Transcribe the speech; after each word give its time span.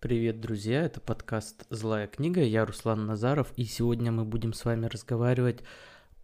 Привет, 0.00 0.40
друзья! 0.40 0.84
Это 0.84 0.98
подкаст 0.98 1.66
«Злая 1.68 2.06
книга». 2.06 2.42
Я 2.42 2.64
Руслан 2.64 3.04
Назаров, 3.04 3.52
и 3.56 3.64
сегодня 3.64 4.10
мы 4.10 4.24
будем 4.24 4.54
с 4.54 4.64
вами 4.64 4.86
разговаривать 4.86 5.62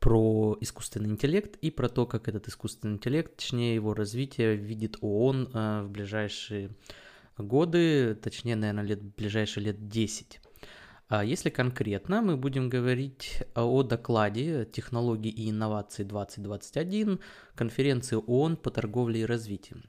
про 0.00 0.56
искусственный 0.62 1.10
интеллект 1.10 1.58
и 1.60 1.70
про 1.70 1.90
то, 1.90 2.06
как 2.06 2.26
этот 2.26 2.48
искусственный 2.48 2.94
интеллект, 2.94 3.36
точнее 3.36 3.74
его 3.74 3.92
развитие, 3.92 4.56
видит 4.56 4.96
ООН 5.02 5.50
э, 5.52 5.82
в 5.82 5.90
ближайшие 5.90 6.70
годы, 7.36 8.14
точнее, 8.14 8.56
наверное, 8.56 8.82
лет, 8.82 9.02
ближайшие 9.02 9.64
лет 9.64 9.88
10. 9.90 10.40
А 11.08 11.24
если 11.24 11.50
конкретно, 11.50 12.20
мы 12.20 12.36
будем 12.36 12.68
говорить 12.68 13.44
о 13.54 13.84
докладе 13.84 14.64
«Технологии 14.64 15.30
и 15.30 15.50
инновации 15.50 16.04
2021» 16.04 17.20
конференции 17.54 18.16
ООН 18.16 18.56
по 18.56 18.70
торговле 18.70 19.20
и 19.20 19.24
развитию. 19.24 19.82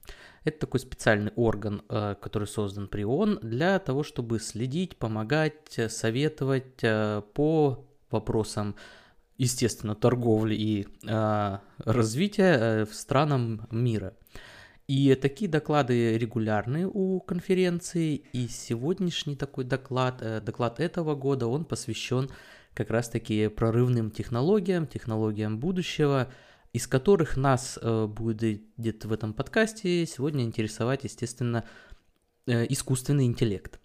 Это 0.44 0.60
такой 0.60 0.80
специальный 0.80 1.32
орган, 1.36 1.82
э, 1.90 2.16
который 2.22 2.48
создан 2.48 2.88
при 2.88 3.04
ООН 3.04 3.40
для 3.42 3.80
того, 3.80 4.04
чтобы 4.04 4.40
следить, 4.40 4.98
помогать, 4.98 5.80
советовать 5.90 6.84
э, 6.84 7.24
по 7.34 7.84
вопросам, 8.12 8.76
естественно, 9.40 9.96
торговли 9.96 10.54
и 10.54 10.88
э, 11.04 11.58
развития 11.80 12.86
в 12.86 12.94
странам 12.94 13.68
мира. 13.72 14.14
И 14.88 15.14
такие 15.16 15.50
доклады 15.52 16.18
регулярные 16.18 16.88
у 16.88 17.20
конференции, 17.20 18.24
и 18.32 18.48
сегодняшний 18.48 19.36
такой 19.36 19.66
доклад, 19.66 20.44
доклад 20.44 20.80
этого 20.80 21.16
года, 21.16 21.48
он 21.48 21.66
посвящен 21.66 22.30
как 22.74 22.90
раз-таки 22.90 23.50
прорывным 23.50 24.12
технологиям, 24.12 24.88
технологиям 24.88 25.60
будущего– 25.60 26.32
из 26.78 26.88
которых 26.88 27.38
нас 27.38 27.80
э, 27.82 28.06
будет 28.06 29.06
в 29.06 29.12
этом 29.12 29.34
подкасте 29.34 30.06
сегодня 30.06 30.44
интересовать, 30.44 31.04
естественно, 31.04 31.64
э, 32.46 32.66
искусственный 32.70 33.26
интеллект. 33.26 33.80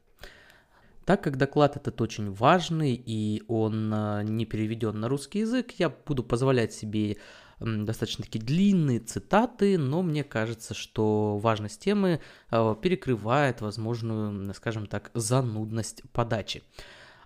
Так 1.05 1.23
как 1.23 1.37
доклад 1.37 1.77
этот 1.77 2.01
очень 2.01 2.33
важный 2.33 2.95
и 2.95 3.43
он 3.48 3.93
э, 3.93 4.23
не 4.25 4.45
переведен 4.45 5.01
на 5.01 5.09
русский 5.09 5.41
язык, 5.41 5.73
я 5.79 5.89
буду 5.89 6.23
позволять 6.23 6.73
себе 6.73 7.17
достаточно 7.65 8.25
такие 8.25 8.45
длинные 8.45 9.01
цитаты, 9.01 9.79
но 9.79 10.03
мне 10.03 10.25
кажется, 10.25 10.75
что 10.75 11.39
важность 11.39 11.81
темы 11.81 12.21
перекрывает 12.51 13.61
возможную, 13.61 14.53
скажем 14.55 14.87
так, 14.87 15.11
занудность 15.15 16.03
подачи. 16.13 16.63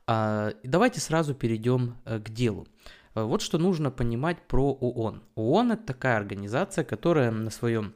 А, 0.07 0.53
давайте 0.63 1.01
сразу 1.01 1.35
перейдем 1.35 1.97
к 2.05 2.31
делу. 2.31 2.67
Э, 3.17 3.23
вот 3.23 3.43
что 3.43 3.59
нужно 3.59 3.91
понимать 3.91 4.39
про 4.47 4.73
ООН. 4.73 5.23
ООН 5.35 5.73
это 5.73 5.83
такая 5.83 6.17
организация, 6.17 6.85
которая 6.85 7.33
на 7.33 7.51
своем 7.51 7.95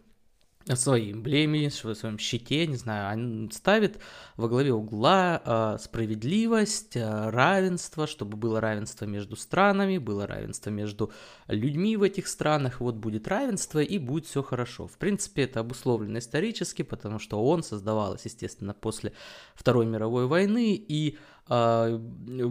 своей 0.76 1.12
эмблеме, 1.12 1.68
в 1.68 1.94
своем 1.94 2.18
щите, 2.18 2.66
не 2.66 2.76
знаю, 2.76 3.50
ставит 3.52 3.98
во 4.36 4.48
главе 4.48 4.72
угла 4.72 5.42
э, 5.44 5.78
справедливость, 5.80 6.96
э, 6.96 7.30
равенство, 7.30 8.06
чтобы 8.06 8.36
было 8.36 8.60
равенство 8.60 9.04
между 9.04 9.36
странами, 9.36 9.98
было 9.98 10.26
равенство 10.26 10.70
между 10.70 11.12
людьми 11.48 11.96
в 11.96 12.02
этих 12.02 12.26
странах, 12.28 12.80
вот 12.80 12.96
будет 12.96 13.28
равенство 13.28 13.80
и 13.80 13.98
будет 13.98 14.26
все 14.26 14.42
хорошо. 14.42 14.86
В 14.86 14.98
принципе, 14.98 15.42
это 15.42 15.60
обусловлено 15.60 16.18
исторически, 16.18 16.82
потому 16.82 17.18
что 17.18 17.38
ООН 17.38 17.62
создавалась, 17.62 18.24
естественно, 18.24 18.74
после 18.74 19.12
Второй 19.54 19.86
мировой 19.86 20.26
войны, 20.26 20.74
и 20.74 21.18
а, 21.52 22.00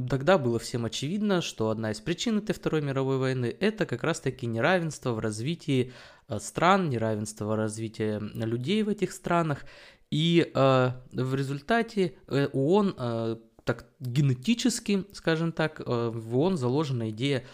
тогда 0.10 0.38
было 0.38 0.60
всем 0.60 0.84
очевидно, 0.84 1.42
что 1.42 1.70
одна 1.70 1.92
из 1.92 2.02
причин 2.02 2.40
этой 2.40 2.54
Второй 2.54 2.82
мировой 2.82 3.18
войны– 3.18 3.56
это 3.62 3.86
как 3.86 4.04
раз-таки 4.04 4.46
неравенство 4.46 5.14
в 5.14 5.20
развитии 5.20 5.94
стран, 6.40 6.90
неравенство 6.90 7.46
в 7.46 7.56
развитии 7.56 8.20
людей 8.46 8.84
в 8.84 8.90
этих 8.90 9.12
странах. 9.12 9.66
И 10.12 10.52
э, 10.54 10.92
в 11.12 11.36
результате 11.36 12.14
э, 12.28 12.48
ООН 12.54 12.96
э, 12.98 13.36
так 13.64 13.86
генетически, 14.00 15.06
скажем 15.14 15.52
так, 15.52 15.82
э, 15.82 16.12
в 16.14 16.38
ООН 16.38 16.58
заложена 16.58 17.10
идея 17.10 17.46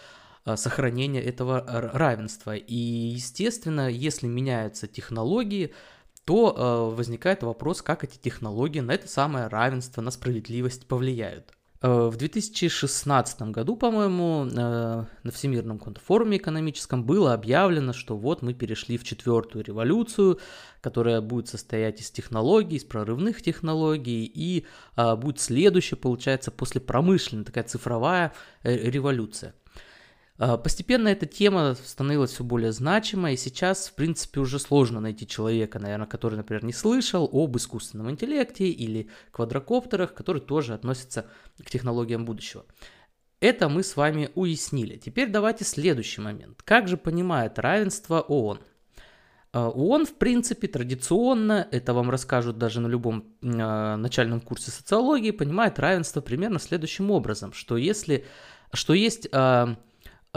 сохранения 0.54 1.20
этого 1.20 1.64
равенства. 1.92 2.54
И, 2.54 2.74
естественно, 2.74 3.88
если 3.90 4.28
меняются 4.28 4.86
технологии, 4.86 5.74
то 6.26 6.54
э, 6.56 6.96
возникает 6.96 7.44
вопрос, 7.44 7.82
как 7.82 8.02
эти 8.02 8.18
технологии 8.18 8.80
на 8.80 8.92
это 8.92 9.08
самое 9.08 9.46
равенство, 9.46 10.02
на 10.02 10.10
справедливость 10.10 10.86
повлияют. 10.86 11.52
Э, 11.86 12.08
в 12.08 12.16
2016 12.16 13.42
году, 13.52 13.76
по-моему, 13.76 14.46
э, 14.46 15.04
на 15.22 15.30
Всемирном 15.30 15.80
форуме 16.04 16.36
экономическом 16.38 17.04
было 17.04 17.32
объявлено, 17.32 17.92
что 17.92 18.16
вот 18.16 18.42
мы 18.42 18.54
перешли 18.54 18.98
в 18.98 19.04
четвертую 19.04 19.64
революцию, 19.64 20.40
которая 20.80 21.20
будет 21.20 21.46
состоять 21.46 22.00
из 22.00 22.10
технологий, 22.10 22.76
из 22.76 22.84
прорывных 22.84 23.40
технологий, 23.40 24.24
и 24.24 24.66
э, 24.96 25.14
будет 25.14 25.38
следующая, 25.38 25.96
получается, 25.96 26.50
после 26.50 26.80
промышленной, 26.80 27.44
такая 27.44 27.64
цифровая 27.64 28.32
революция. 28.64 29.54
А, 30.38 30.56
постепенно 30.58 31.08
эта 31.08 31.26
тема 31.26 31.74
становилась 31.82 32.32
все 32.32 32.44
более 32.44 32.72
значимой, 32.72 33.34
и 33.34 33.38
сейчас, 33.38 33.88
в 33.88 33.94
принципе, 33.94 34.40
уже 34.40 34.58
сложно 34.58 35.00
найти 35.00 35.26
человека, 35.26 35.78
наверное, 35.78 36.06
который, 36.06 36.34
например, 36.34 36.64
не 36.64 36.72
слышал 36.72 37.28
об 37.32 37.56
искусственном 37.56 38.10
интеллекте 38.10 38.68
или 38.68 39.08
квадрокоптерах, 39.30 40.14
которые 40.14 40.42
тоже 40.42 40.74
относятся 40.74 41.26
к 41.58 41.70
технологиям 41.70 42.24
будущего. 42.24 42.66
Это 43.40 43.68
мы 43.68 43.82
с 43.82 43.96
вами 43.96 44.30
уяснили. 44.34 44.96
Теперь 44.96 45.30
давайте 45.30 45.64
следующий 45.64 46.20
момент. 46.20 46.62
Как 46.62 46.88
же 46.88 46.96
понимает 46.96 47.58
равенство 47.58 48.20
ООН? 48.20 48.60
А, 49.52 49.70
ООН, 49.70 50.06
в 50.06 50.14
принципе, 50.14 50.68
традиционно, 50.68 51.66
это 51.70 51.94
вам 51.94 52.10
расскажут 52.10 52.58
даже 52.58 52.80
на 52.80 52.88
любом 52.88 53.24
э, 53.42 53.96
начальном 53.96 54.40
курсе 54.42 54.70
социологии, 54.70 55.30
понимает 55.30 55.78
равенство 55.78 56.20
примерно 56.20 56.58
следующим 56.58 57.10
образом, 57.10 57.54
что 57.54 57.78
если, 57.78 58.26
что 58.72 58.92
есть 58.92 59.28
э, 59.32 59.76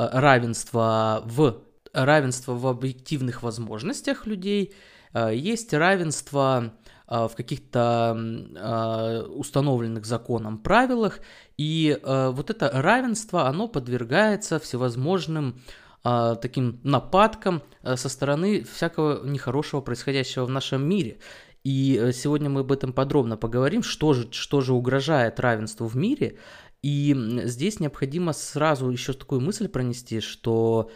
равенство 0.08 1.22
в, 1.26 1.62
равенство 1.94 2.54
в 2.54 2.68
объективных 2.68 3.44
возможностях 3.44 4.26
людей, 4.26 4.74
э, 5.14 5.36
есть 5.36 5.74
равенство 5.74 6.74
э, 7.08 7.28
в 7.28 7.36
каких-то 7.36 9.26
установленных 9.36 10.06
законом 10.06 10.58
правилах, 10.58 11.20
и 11.58 12.00
вот 12.04 12.50
это 12.50 12.70
равенство, 12.74 13.48
оно 13.48 13.68
подвергается 13.68 14.60
всевозможным 14.60 15.62
таким 16.04 16.80
нападкам 16.84 17.62
со 17.84 18.08
стороны 18.08 18.64
всякого 18.64 19.26
нехорошего 19.26 19.82
происходящего 19.82 20.46
в 20.46 20.50
нашем 20.50 20.88
мире. 20.88 21.20
И 21.66 22.12
сегодня 22.14 22.50
мы 22.50 22.62
об 22.62 22.72
этом 22.72 22.94
подробно 22.94 23.36
поговорим, 23.36 23.84
что 23.84 24.14
же, 24.14 24.32
что 24.32 24.62
же 24.62 24.74
угрожает 24.74 25.42
равенству 25.42 25.88
в 25.88 25.98
мире, 25.98 26.38
и 26.82 27.16
здесь 27.44 27.80
необходимо 27.80 28.34
сразу 28.34 28.90
еще 28.90 29.14
такую 29.14 29.42
мысль 29.42 29.68
пронести, 29.68 30.22
что 30.22 30.92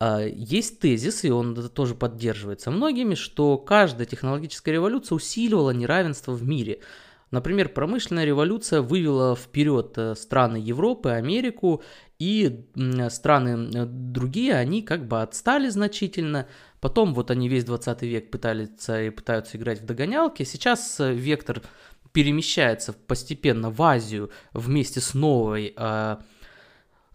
э, 0.00 0.28
есть 0.34 0.80
тезис, 0.80 1.24
и 1.24 1.30
он 1.30 1.54
тоже 1.70 1.94
поддерживается 1.94 2.70
многими, 2.70 3.14
что 3.14 3.56
каждая 3.56 4.06
технологическая 4.06 4.72
революция 4.72 5.16
усиливала 5.16 5.70
неравенство 5.70 6.32
в 6.32 6.42
мире. 6.42 6.80
Например, 7.30 7.68
промышленная 7.68 8.24
революция 8.24 8.80
вывела 8.80 9.36
вперед 9.36 9.92
э, 9.96 10.14
страны 10.14 10.56
Европы, 10.56 11.10
Америку, 11.10 11.82
и 12.18 12.66
страны 13.10 13.70
э, 13.72 13.84
другие, 13.86 14.54
они 14.54 14.82
как 14.82 15.06
бы 15.06 15.22
отстали 15.22 15.68
значительно. 15.68 16.48
Потом 16.80 17.14
вот 17.14 17.30
они 17.30 17.48
весь 17.48 17.64
20 17.64 18.02
век 18.02 18.30
пытались 18.30 18.88
и 18.88 19.10
пытаются 19.10 19.56
играть 19.56 19.80
в 19.80 19.86
догонялки. 19.86 20.42
Сейчас 20.42 20.98
э, 21.00 21.12
вектор 21.12 21.62
перемещается 22.12 22.92
постепенно 22.92 23.70
в 23.70 23.82
Азию 23.82 24.30
вместе 24.52 25.00
с 25.00 25.14
новой 25.14 25.74
а, 25.76 26.20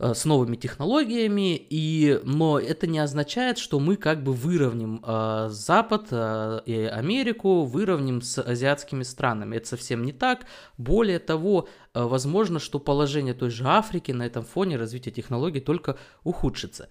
а, 0.03 0.13
с 0.13 0.25
новыми 0.25 0.55
технологиями, 0.55 1.55
и, 1.55 2.19
но 2.23 2.59
это 2.59 2.87
не 2.87 2.99
означает, 2.99 3.57
что 3.57 3.79
мы 3.79 3.95
как 3.95 4.23
бы 4.23 4.33
выровним 4.33 5.03
э, 5.05 5.47
Запад 5.49 6.07
э, 6.11 6.61
и 6.65 6.75
Америку, 6.83 7.63
выровним 7.63 8.21
с 8.21 8.41
азиатскими 8.41 9.03
странами. 9.03 9.55
Это 9.55 9.67
совсем 9.67 10.03
не 10.03 10.11
так. 10.11 10.45
Более 10.77 11.19
того, 11.19 11.69
э, 11.93 12.03
возможно, 12.03 12.59
что 12.59 12.79
положение 12.79 13.33
той 13.33 13.49
же 13.49 13.65
Африки 13.65 14.11
на 14.11 14.23
этом 14.23 14.43
фоне 14.43 14.77
развития 14.77 15.11
технологий 15.11 15.61
только 15.61 15.97
ухудшится. 16.23 16.89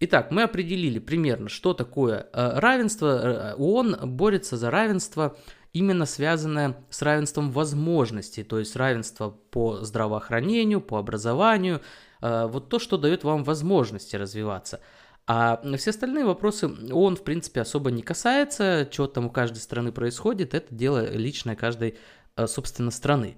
Итак, 0.00 0.30
мы 0.30 0.42
определили 0.42 0.98
примерно, 0.98 1.48
что 1.48 1.72
такое 1.72 2.28
э, 2.32 2.58
равенство. 2.58 3.54
ООН 3.58 3.96
борется 4.04 4.56
за 4.56 4.70
равенство 4.70 5.36
именно 5.72 6.06
связанное 6.06 6.76
с 6.90 7.02
равенством 7.02 7.50
возможностей, 7.50 8.42
то 8.42 8.58
есть 8.58 8.76
равенство 8.76 9.30
по 9.50 9.84
здравоохранению, 9.84 10.80
по 10.80 10.98
образованию, 10.98 11.80
э, 12.20 12.46
вот 12.46 12.68
то, 12.68 12.78
что 12.78 12.96
дает 12.96 13.24
вам 13.24 13.44
возможности 13.44 14.16
развиваться. 14.16 14.80
А 15.26 15.62
все 15.76 15.90
остальные 15.90 16.24
вопросы 16.24 16.68
он, 16.92 17.14
в 17.14 17.22
принципе, 17.22 17.60
особо 17.60 17.90
не 17.92 18.02
касается, 18.02 18.88
что 18.90 19.06
там 19.06 19.26
у 19.26 19.30
каждой 19.30 19.58
страны 19.58 19.92
происходит, 19.92 20.54
это 20.54 20.74
дело 20.74 21.08
личное 21.08 21.54
каждой, 21.54 21.96
э, 22.36 22.46
собственно, 22.46 22.90
страны. 22.90 23.36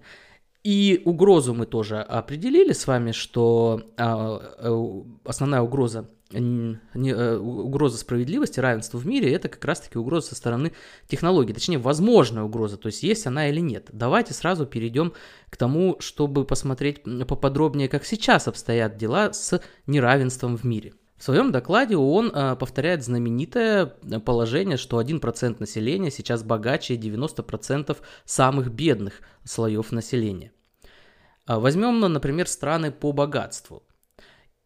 И 0.65 1.03
угрозу 1.05 1.55
мы 1.55 1.67
тоже 1.67 2.01
определили 2.01 2.73
с 2.73 2.87
вами, 2.87 3.11
что 3.11 3.83
а, 3.97 4.41
э, 4.59 5.03
основная 5.25 5.61
угроза 5.61 6.09
не, 6.41 6.79
э, 7.11 7.37
угроза 7.37 7.99
справедливости, 7.99 8.61
равенства 8.61 8.99
в 8.99 9.07
мире, 9.07 9.33
это 9.33 9.49
как 9.49 9.65
раз-таки 9.65 9.99
угроза 9.99 10.29
со 10.29 10.35
стороны 10.35 10.73
технологий, 11.09 11.53
точнее, 11.53 11.79
возможная 11.79 12.43
угроза, 12.45 12.77
то 12.77 12.87
есть 12.87 13.03
есть 13.03 13.27
она 13.27 13.49
или 13.49 13.61
нет. 13.61 13.89
Давайте 13.93 14.35
сразу 14.35 14.67
перейдем 14.67 15.13
к 15.51 15.57
тому, 15.57 15.97
чтобы 16.01 16.45
посмотреть 16.45 17.03
поподробнее, 17.03 17.89
как 17.89 18.05
сейчас 18.05 18.49
обстоят 18.49 18.97
дела 18.97 19.33
с 19.33 19.61
неравенством 19.87 20.57
в 20.57 20.65
мире. 20.65 20.95
В 21.23 21.25
своем 21.25 21.53
докладе 21.53 21.97
ООН 21.97 22.33
э, 22.35 22.57
повторяет 22.57 23.05
знаменитое 23.05 23.87
положение, 24.27 24.77
что 24.77 25.01
1% 25.01 25.57
населения 25.61 26.11
сейчас 26.11 26.43
богаче 26.43 26.97
90% 26.97 27.97
самых 28.25 28.73
бедных 28.73 29.21
слоев 29.45 29.93
населения. 29.93 30.51
А 31.47 31.61
возьмем, 31.61 32.01
например, 32.01 32.49
страны 32.49 32.91
по 32.91 33.13
богатству. 33.13 33.85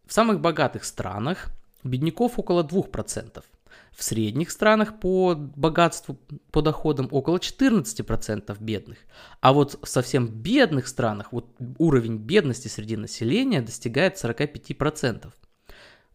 В 0.07 0.15
самых 0.15 0.41
богатых 0.41 0.85
странах 0.85 1.51
бедняков 1.85 2.39
около 2.39 2.63
2%. 2.63 3.45
В 3.91 4.03
средних 4.03 4.51
странах 4.51 4.99
по 4.99 5.35
богатству, 5.35 6.19
по 6.53 6.63
доходам 6.63 7.09
около 7.11 7.37
14% 7.37 8.57
бедных. 8.61 8.97
А 9.43 9.53
вот 9.53 9.79
в 9.83 9.87
совсем 9.87 10.27
бедных 10.27 10.89
странах 10.89 11.33
вот 11.33 11.55
уровень 11.77 12.17
бедности 12.17 12.69
среди 12.69 12.97
населения 12.97 13.61
достигает 13.61 14.15
45%. 14.17 15.31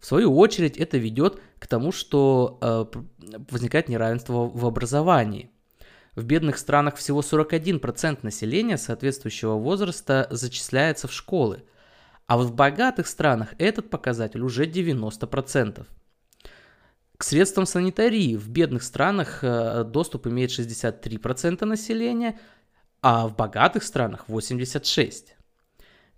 В 0.01 0.06
свою 0.07 0.36
очередь 0.36 0.77
это 0.77 0.98
ведет 0.98 1.39
к 1.59 1.68
тому, 1.68 1.92
что 1.92 2.57
э, 2.59 2.86
возникает 3.51 3.88
неравенство 3.88 4.50
в 4.50 4.65
образовании. 4.65 5.51
В 6.15 6.25
бедных 6.25 6.57
странах 6.57 6.95
всего 6.95 7.21
41% 7.21 8.19
населения 8.24 8.77
соответствующего 8.77 9.53
возраста 9.53 10.27
зачисляется 10.31 11.07
в 11.07 11.13
школы, 11.13 11.63
а 12.25 12.38
вот 12.38 12.48
в 12.48 12.56
богатых 12.56 13.07
странах 13.07 13.53
этот 13.59 13.92
показатель 13.92 14.42
уже 14.42 14.65
90%. 14.65 15.86
К 17.18 17.24
средствам 17.24 17.68
санитарии 17.68 18.36
в 18.36 18.50
бедных 18.50 18.81
странах 18.81 19.44
э, 19.44 19.83
доступ 19.83 20.25
имеет 20.25 20.50
63% 20.50 21.63
населения, 21.65 22.39
а 23.03 23.27
в 23.27 23.36
богатых 23.36 23.83
странах 23.83 24.25
86%. 24.27 25.41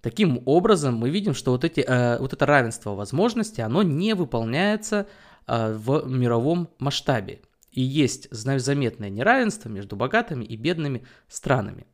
Таким 0.03 0.43
образом, 0.45 0.95
мы 0.95 1.09
видим, 1.09 1.33
что 1.33 1.51
вот, 1.51 1.63
эти, 1.63 1.79
э, 1.79 2.19
вот 2.19 2.33
это 2.33 2.45
равенство 2.45 2.93
возможностей, 2.93 3.61
оно 3.61 3.83
не 3.83 4.15
выполняется 4.15 5.07
э, 5.47 5.73
в 5.73 6.05
мировом 6.09 6.67
масштабе. 6.77 7.39
И 7.71 7.81
есть 7.81 8.27
заметное 8.29 9.09
неравенство 9.09 9.69
между 9.69 9.95
богатыми 9.95 10.43
и 10.43 10.57
бедными 10.57 11.05
странами. 11.29 11.87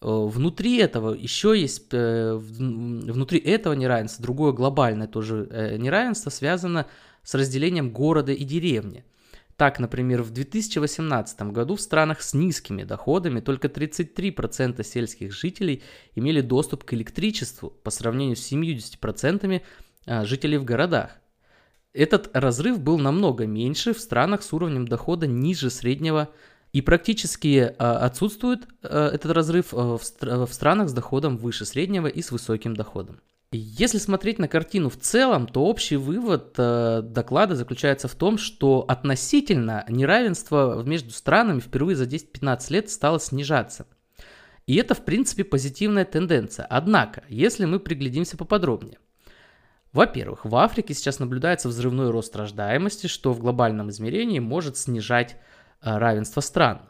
Э, 0.00 0.06
внутри 0.08 0.78
этого 0.78 1.12
еще 1.12 1.54
есть, 1.54 1.88
э, 1.92 2.34
внутри 2.34 3.40
этого 3.40 3.74
неравенства 3.74 4.22
другое 4.22 4.52
глобальное 4.52 5.06
тоже 5.06 5.46
э, 5.50 5.76
неравенство 5.76 6.30
связано 6.30 6.86
с 7.22 7.34
разделением 7.34 7.90
города 7.90 8.32
и 8.32 8.42
деревни– 8.42 9.04
так, 9.56 9.78
например, 9.78 10.22
в 10.22 10.30
2018 10.30 11.40
году 11.50 11.76
в 11.76 11.80
странах 11.80 12.20
с 12.20 12.34
низкими 12.34 12.84
доходами 12.84 13.40
только 13.40 13.68
33% 13.68 14.82
сельских 14.84 15.32
жителей 15.32 15.82
имели 16.14 16.42
доступ 16.42 16.84
к 16.84 16.92
электричеству 16.92 17.70
по 17.70 17.90
сравнению 17.90 18.36
с 18.36 18.52
70% 18.52 19.62
а, 20.06 20.24
жителей 20.26 20.58
в 20.58 20.64
городах. 20.64 21.12
Этот 21.94 22.36
разрыв 22.36 22.78
был 22.80 22.98
намного 22.98 23.46
меньше 23.46 23.94
в 23.94 23.98
странах 23.98 24.42
с 24.42 24.52
уровнем 24.52 24.86
дохода 24.86 25.26
ниже 25.26 25.70
среднего 25.70 26.28
и 26.74 26.82
практически 26.82 27.74
а, 27.78 28.04
отсутствует 28.04 28.68
а, 28.82 29.08
этот 29.08 29.32
разрыв 29.32 29.72
в 29.72 30.00
странах 30.50 30.90
с 30.90 30.92
доходом 30.92 31.38
выше 31.38 31.64
среднего 31.64 32.08
и 32.08 32.20
с 32.20 32.30
высоким 32.30 32.76
доходом. 32.76 33.22
Если 33.52 33.98
смотреть 33.98 34.38
на 34.38 34.48
картину 34.48 34.90
в 34.90 34.96
целом, 34.96 35.46
то 35.46 35.64
общий 35.64 35.96
вывод 35.96 36.54
э, 36.58 37.00
доклада 37.02 37.54
заключается 37.54 38.08
в 38.08 38.14
том, 38.14 38.38
что 38.38 38.84
относительно 38.88 39.84
неравенство 39.88 40.82
между 40.82 41.10
странами 41.10 41.60
впервые 41.60 41.94
за 41.94 42.04
10-15 42.04 42.72
лет 42.72 42.90
стало 42.90 43.20
снижаться. 43.20 43.86
И 44.66 44.74
это, 44.76 44.94
в 44.94 45.04
принципе, 45.04 45.44
позитивная 45.44 46.04
тенденция. 46.04 46.66
Однако, 46.66 47.22
если 47.28 47.66
мы 47.66 47.78
приглядимся 47.78 48.36
поподробнее. 48.36 48.98
Во-первых, 49.92 50.44
в 50.44 50.54
Африке 50.56 50.92
сейчас 50.92 51.20
наблюдается 51.20 51.68
взрывной 51.68 52.10
рост 52.10 52.34
рождаемости, 52.34 53.06
что 53.06 53.32
в 53.32 53.38
глобальном 53.38 53.90
измерении 53.90 54.40
может 54.40 54.76
снижать 54.76 55.36
э, 55.80 55.96
равенство 55.96 56.40
стран. 56.40 56.82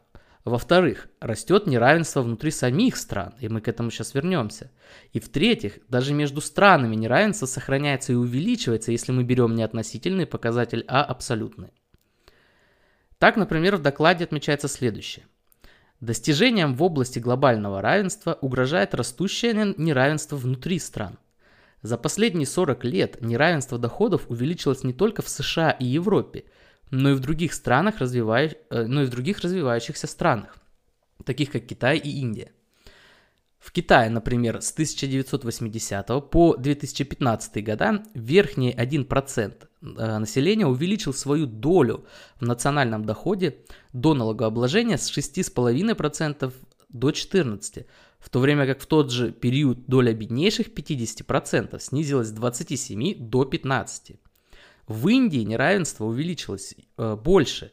Во-вторых, 0.46 1.08
растет 1.18 1.66
неравенство 1.66 2.22
внутри 2.22 2.52
самих 2.52 2.96
стран, 2.96 3.34
и 3.40 3.48
мы 3.48 3.60
к 3.60 3.66
этому 3.66 3.90
сейчас 3.90 4.14
вернемся. 4.14 4.70
И 5.12 5.18
в-третьих, 5.18 5.80
даже 5.88 6.14
между 6.14 6.40
странами 6.40 6.94
неравенство 6.94 7.46
сохраняется 7.46 8.12
и 8.12 8.14
увеличивается, 8.16 8.92
если 8.92 9.10
мы 9.10 9.24
берем 9.24 9.56
не 9.56 9.64
относительный 9.64 10.24
показатель, 10.24 10.84
а 10.86 11.02
абсолютный. 11.02 11.72
Так, 13.18 13.36
например, 13.36 13.74
в 13.74 13.82
докладе 13.82 14.22
отмечается 14.22 14.68
следующее. 14.68 15.26
Достижением 15.98 16.76
в 16.76 16.82
области 16.84 17.18
глобального 17.18 17.82
равенства 17.82 18.38
угрожает 18.40 18.94
растущее 18.94 19.74
неравенство 19.76 20.36
внутри 20.36 20.78
стран. 20.78 21.18
За 21.82 21.98
последние 21.98 22.46
40 22.46 22.84
лет 22.84 23.20
неравенство 23.20 23.78
доходов 23.78 24.26
увеличилось 24.28 24.84
не 24.84 24.92
только 24.92 25.22
в 25.22 25.28
США 25.28 25.72
и 25.72 25.86
Европе– 25.86 26.44
но 26.90 27.10
и 27.10 27.14
в 27.14 27.20
других 27.20 27.54
странах, 27.54 27.98
развивающ... 27.98 28.52
Э, 28.70 28.86
но 28.86 29.02
и 29.02 29.06
в 29.06 29.10
других 29.10 29.40
развивающихся 29.40 30.06
странах, 30.06 30.56
таких 31.24 31.50
как 31.50 31.66
Китай 31.66 31.98
и 31.98 32.20
Индия. 32.20 32.52
В 33.58 33.72
Китае, 33.72 34.10
например, 34.10 34.62
с 34.62 34.70
1980 34.70 36.30
по 36.30 36.56
2015 36.56 37.64
года 37.64 38.04
верхний 38.14 38.72
1% 38.72 39.54
э, 39.82 40.18
населения 40.18 40.66
увеличил 40.66 41.12
свою 41.12 41.46
долю 41.46 42.04
в 42.36 42.42
национальном 42.42 43.04
доходе 43.04 43.56
до 43.92 44.14
налогообложения 44.14 44.98
с 44.98 45.10
6,5% 45.10 46.52
до 46.90 47.10
14%, 47.10 47.86
в 48.20 48.30
то 48.30 48.38
время 48.38 48.66
как 48.66 48.80
в 48.80 48.86
тот 48.86 49.10
же 49.10 49.32
период 49.32 49.86
доля 49.86 50.12
беднейших 50.12 50.68
50% 50.68 51.80
снизилась 51.80 52.28
с 52.28 52.32
27 52.32 53.18
до 53.18 53.42
15%. 53.42 54.16
В 54.86 55.08
Индии 55.08 55.40
неравенство 55.40 56.04
увеличилось 56.04 56.74
э, 56.96 57.16
больше. 57.16 57.72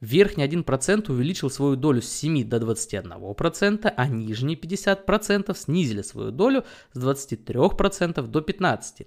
Верхний 0.00 0.46
1% 0.46 1.12
увеличил 1.12 1.50
свою 1.50 1.76
долю 1.76 2.00
с 2.00 2.08
7 2.08 2.48
до 2.48 2.56
21%, 2.56 3.92
а 3.94 4.06
нижние 4.08 4.58
50% 4.58 5.56
снизили 5.56 6.02
свою 6.02 6.30
долю 6.30 6.64
с 6.92 6.98
23% 6.98 8.22
до 8.26 8.40
15%. 8.40 9.06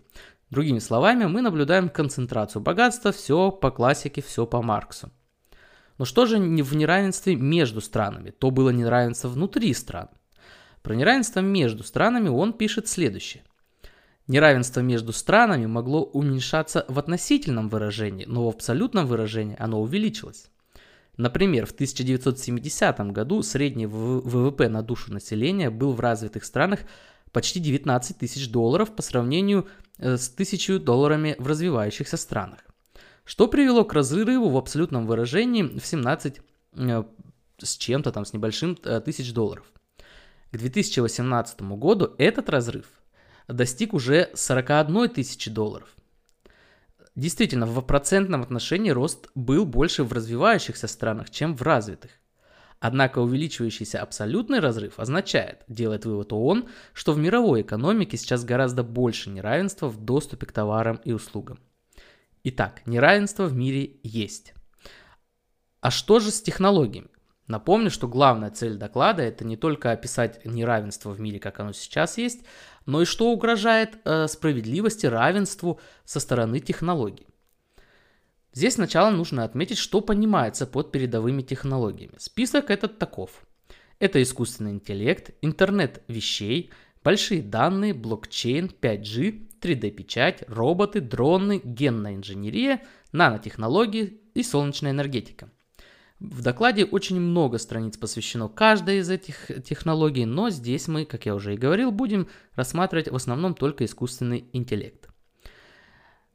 Другими 0.49 0.79
словами, 0.79 1.25
мы 1.25 1.41
наблюдаем 1.41 1.89
концентрацию 1.89 2.61
богатства, 2.61 3.11
все 3.11 3.49
по 3.51 3.71
классике, 3.71 4.21
все 4.21 4.45
по 4.45 4.61
Марксу. 4.61 5.11
Но 5.97 6.05
что 6.05 6.27
же 6.27 6.37
в 6.37 6.75
неравенстве 6.75 7.35
между 7.35 7.81
странами? 7.81 8.29
То 8.29 8.51
было 8.51 8.69
неравенство 8.69 9.29
внутри 9.29 9.73
стран. 9.73 10.09
Про 10.83 10.93
неравенство 10.93 11.39
между 11.39 11.83
странами 11.83 12.29
он 12.29 12.53
пишет 12.53 12.87
следующее. 12.87 13.43
Неравенство 14.27 14.79
между 14.79 15.11
странами 15.11 15.65
могло 15.65 16.03
уменьшаться 16.03 16.85
в 16.87 16.97
относительном 16.97 17.67
выражении, 17.67 18.25
но 18.25 18.45
в 18.45 18.49
абсолютном 18.55 19.05
выражении 19.05 19.57
оно 19.59 19.81
увеличилось. 19.81 20.45
Например, 21.17 21.65
в 21.65 21.71
1970 21.71 22.99
году 23.11 23.43
средний 23.43 23.85
ВВП 23.85 24.69
на 24.69 24.81
душу 24.81 25.11
населения 25.11 25.69
был 25.69 25.91
в 25.91 25.99
развитых 25.99 26.45
странах 26.45 26.79
почти 27.33 27.59
19 27.59 28.17
тысяч 28.17 28.49
долларов 28.49 28.95
по 28.95 29.01
сравнению 29.01 29.67
э, 29.99 30.15
с 30.15 30.29
1000 30.29 30.79
долларами 30.79 31.35
в 31.37 31.45
развивающихся 31.45 32.15
странах, 32.15 32.59
что 33.25 33.47
привело 33.47 33.83
к 33.83 33.93
разрыву 33.93 34.49
в 34.49 34.57
абсолютном 34.57 35.05
выражении 35.05 35.63
в 35.63 35.85
17 35.85 36.41
э, 36.75 37.03
с 37.57 37.77
чем-то 37.77 38.11
там, 38.13 38.23
с 38.23 38.31
небольшим 38.31 38.77
э, 38.83 39.01
тысяч 39.01 39.33
долларов. 39.33 39.65
К 40.51 40.57
2018 40.57 41.61
году 41.61 42.13
этот 42.17 42.49
разрыв– 42.49 42.85
достиг 43.47 43.93
уже 43.93 44.29
41 44.33 45.09
тысячи 45.09 45.49
долларов. 45.49 45.89
Действительно, 47.15 47.65
в 47.65 47.79
процентном 47.81 48.41
отношении 48.41 48.89
рост 48.89 49.29
был 49.35 49.65
больше 49.65 50.03
в 50.03 50.13
развивающихся 50.13 50.87
странах, 50.87 51.29
чем 51.29 51.55
в 51.55 51.61
развитых. 51.61 52.11
Однако 52.79 53.19
увеличивающийся 53.19 54.01
абсолютный 54.01 54.59
разрыв 54.59 54.99
означает, 54.99 55.63
делает 55.67 56.05
вывод 56.05 56.33
ООН, 56.33 56.67
что 56.93 57.13
в 57.13 57.17
мировой 57.17 57.61
экономике 57.61 58.17
сейчас 58.17 58.43
гораздо 58.43 58.83
больше 58.83 59.29
неравенства 59.29 59.87
в 59.87 60.03
доступе 60.03 60.47
к 60.47 60.51
товарам 60.51 60.99
и 61.05 61.13
услугам. 61.13 61.59
Итак, 62.43 62.81
неравенство 62.85 63.45
в 63.45 63.53
мире 63.53 63.99
есть. 64.03 64.53
А 65.79 65.91
что 65.91 66.19
же 66.19 66.29
с 66.29 66.41
технологиями? 66.41 67.07
Напомню, 67.47 67.89
что 67.89 68.07
главная 68.07 68.51
цель 68.51 68.75
доклада 68.75 69.21
это 69.21 69.45
не 69.45 69.55
только 69.55 69.91
описать 69.91 70.43
неравенство 70.45 71.11
в 71.11 71.19
мире, 71.19 71.39
как 71.39 71.59
оно 71.59 71.71
сейчас 71.71 72.17
есть, 72.17 72.43
но 72.85 73.01
и 73.01 73.05
что 73.05 73.31
угрожает 73.31 73.97
э, 74.05 74.27
справедливости, 74.27 75.05
равенству 75.05 75.79
со 76.05 76.19
стороны 76.19 76.59
технологий. 76.59 77.27
Здесь 78.53 78.75
сначала 78.75 79.09
нужно 79.09 79.43
отметить, 79.43 79.77
что 79.77 80.01
понимается 80.01 80.67
под 80.67 80.91
передовыми 80.91 81.41
технологиями. 81.41 82.13
Список 82.17 82.69
этот 82.69 82.99
таков. 82.99 83.45
Это 83.99 84.21
искусственный 84.21 84.71
интеллект, 84.71 85.31
интернет 85.41 86.03
вещей, 86.07 86.71
большие 87.03 87.41
данные, 87.41 87.93
блокчейн, 87.93 88.71
5G, 88.79 89.49
3D-печать, 89.59 90.43
роботы, 90.47 91.01
дроны, 91.01 91.61
генная 91.63 92.15
инженерия, 92.15 92.81
нанотехнологии 93.11 94.21
и 94.33 94.43
солнечная 94.43 94.91
энергетика. 94.91 95.49
В 96.19 96.41
докладе 96.41 96.85
очень 96.85 97.19
много 97.19 97.57
страниц 97.57 97.97
посвящено 97.97 98.47
каждой 98.47 98.99
из 98.99 99.09
этих 99.09 99.51
технологий, 99.65 100.25
но 100.25 100.49
здесь 100.49 100.87
мы, 100.87 101.05
как 101.05 101.25
я 101.25 101.35
уже 101.35 101.53
и 101.53 101.57
говорил, 101.57 101.91
будем 101.91 102.27
рассматривать 102.55 103.09
в 103.09 103.15
основном 103.15 103.55
только 103.55 103.83
искусственный 103.85 104.45
интеллект. 104.53 105.09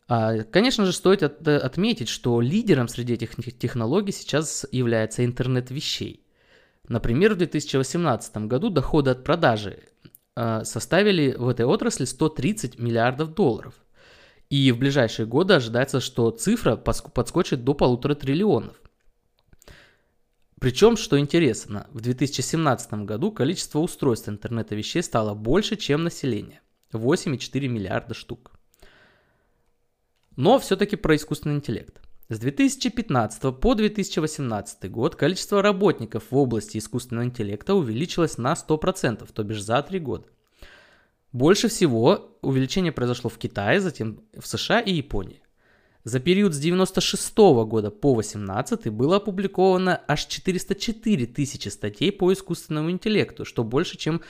А, 0.08 0.42
конечно 0.44 0.86
же, 0.86 0.92
стоит 0.92 1.22
от, 1.22 1.46
отметить, 1.46 2.08
что 2.08 2.40
лидером 2.40 2.88
среди 2.88 3.14
этих 3.14 3.34
технологий 3.58 4.12
сейчас 4.12 4.66
является 4.72 5.24
интернет 5.24 5.70
вещей. 5.70 6.24
Например, 6.88 7.34
в 7.34 7.38
2018 7.38 8.36
году 8.48 8.70
доходы 8.70 9.10
от 9.10 9.22
продажи 9.22 9.82
а, 10.34 10.64
составили 10.64 11.34
в 11.36 11.48
этой 11.48 11.66
отрасли 11.66 12.06
130 12.06 12.78
миллиардов 12.78 13.34
долларов. 13.34 13.74
И 14.48 14.72
в 14.72 14.78
ближайшие 14.78 15.26
годы 15.26 15.54
ожидается, 15.54 16.00
что 16.00 16.30
цифра 16.30 16.76
подскочит 16.76 17.64
до 17.64 17.74
полутора 17.74 18.14
триллионов. 18.14 18.76
Причем, 20.60 20.96
что 20.96 21.18
интересно, 21.18 21.86
в 21.92 22.00
2017 22.00 23.04
году 23.04 23.30
количество 23.30 23.78
устройств 23.78 24.28
интернета 24.28 24.74
вещей 24.74 25.02
стало 25.02 25.34
больше, 25.34 25.76
чем 25.76 26.02
население. 26.02 26.62
8,4 26.92 27.68
миллиарда 27.68 28.14
штук. 28.14 28.52
Но 30.36 30.58
все-таки 30.58 30.96
про 30.96 31.14
искусственный 31.16 31.56
интеллект. 31.56 32.00
С 32.28 32.38
2015 32.38 33.58
по 33.58 33.74
2018 33.74 34.90
год 34.90 35.14
количество 35.14 35.62
работников 35.62 36.24
в 36.30 36.36
области 36.36 36.78
искусственного 36.78 37.24
интеллекта 37.24 37.74
увеличилось 37.74 38.36
на 38.36 38.52
100%, 38.54 39.30
то 39.32 39.44
бишь 39.44 39.62
за 39.62 39.80
3 39.82 39.98
года. 40.00 40.26
Больше 41.32 41.68
всего 41.68 42.36
увеличение 42.42 42.92
произошло 42.92 43.30
в 43.30 43.38
Китае, 43.38 43.80
затем 43.80 44.20
в 44.36 44.46
США 44.46 44.80
и 44.80 44.92
Японии. 44.92 45.42
За 46.04 46.20
период 46.20 46.54
с 46.54 46.58
96 46.58 47.36
года 47.36 47.90
по 47.90 48.14
18 48.14 48.88
было 48.88 49.16
опубликовано 49.16 50.00
аж 50.06 50.26
404 50.26 51.26
тысячи 51.26 51.68
статей 51.68 52.12
по 52.12 52.32
искусственному 52.32 52.90
интеллекту, 52.90 53.44
что 53.44 53.64
больше, 53.64 53.98
чем 53.98 54.22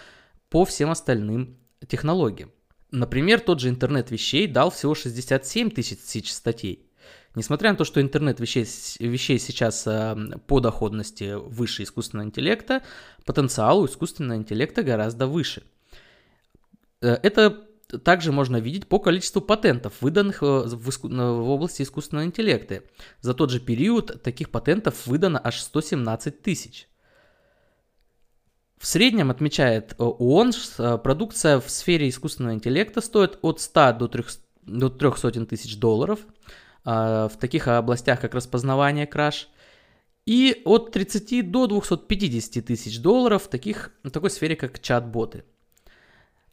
по 0.49 0.65
всем 0.65 0.91
остальным 0.91 1.59
технологиям. 1.87 2.51
Например, 2.91 3.39
тот 3.39 3.61
же 3.61 3.69
интернет 3.69 4.11
вещей 4.11 4.47
дал 4.47 4.71
всего 4.71 4.95
67 4.95 5.71
тысяч 5.71 6.33
статей. 6.33 6.89
Несмотря 7.35 7.71
на 7.71 7.77
то, 7.77 7.85
что 7.85 8.01
интернет 8.01 8.41
вещей, 8.41 8.67
вещей 8.99 9.39
сейчас 9.39 9.87
э, 9.87 10.17
по 10.47 10.61
доходности 10.61 11.35
выше 11.35 11.83
искусственного 11.83 12.27
интеллекта, 12.27 12.83
потенциал 13.27 13.81
у 13.81 13.87
искусственного 13.87 14.39
интеллекта 14.39 14.83
гораздо 14.83 15.27
выше. 15.27 15.63
Э, 17.01 17.19
это 17.23 17.68
также 17.89 18.33
можно 18.33 18.59
видеть 18.59 18.87
по 18.87 18.99
количеству 18.99 19.41
патентов, 19.41 19.95
выданных 20.01 20.43
в, 20.43 20.89
иску... 20.89 21.09
в 21.09 21.51
области 21.51 21.83
искусственного 21.83 22.27
интеллекта. 22.27 22.83
За 23.21 23.35
тот 23.35 23.51
же 23.51 23.61
период 23.61 24.23
таких 24.23 24.51
патентов 24.51 25.07
выдано 25.07 25.41
аж 25.43 25.61
117 25.61 26.43
тысяч. 26.43 26.89
В 28.79 28.87
среднем, 28.87 29.31
отмечает 29.31 29.93
э, 29.93 30.05
ООН, 30.05 30.53
э, 30.79 30.99
продукция 30.99 31.61
в 31.61 31.69
сфере 31.69 32.09
искусственного 32.09 32.55
интеллекта 32.55 33.01
стоит 33.01 33.39
от 33.43 33.61
100 33.61 33.93
до 33.95 34.09
300, 34.09 34.43
до 34.63 34.89
300 34.89 35.47
тысяч 35.47 35.79
долларов 35.79 36.21
в 36.85 37.33
таких 37.39 37.69
областях, 37.69 38.19
как 38.19 38.35
распознавание 38.35 39.07
краж, 39.07 39.49
и 40.25 40.63
от 40.65 40.93
30 40.93 41.51
до 41.51 41.67
250 41.67 42.65
тысяч 42.65 43.01
долларов 43.01 43.45
в, 43.45 43.49
таких, 43.49 43.93
в 44.05 44.11
такой 44.11 44.31
сфере, 44.31 44.57
как 44.57 44.81
чат-боты. 44.81 45.45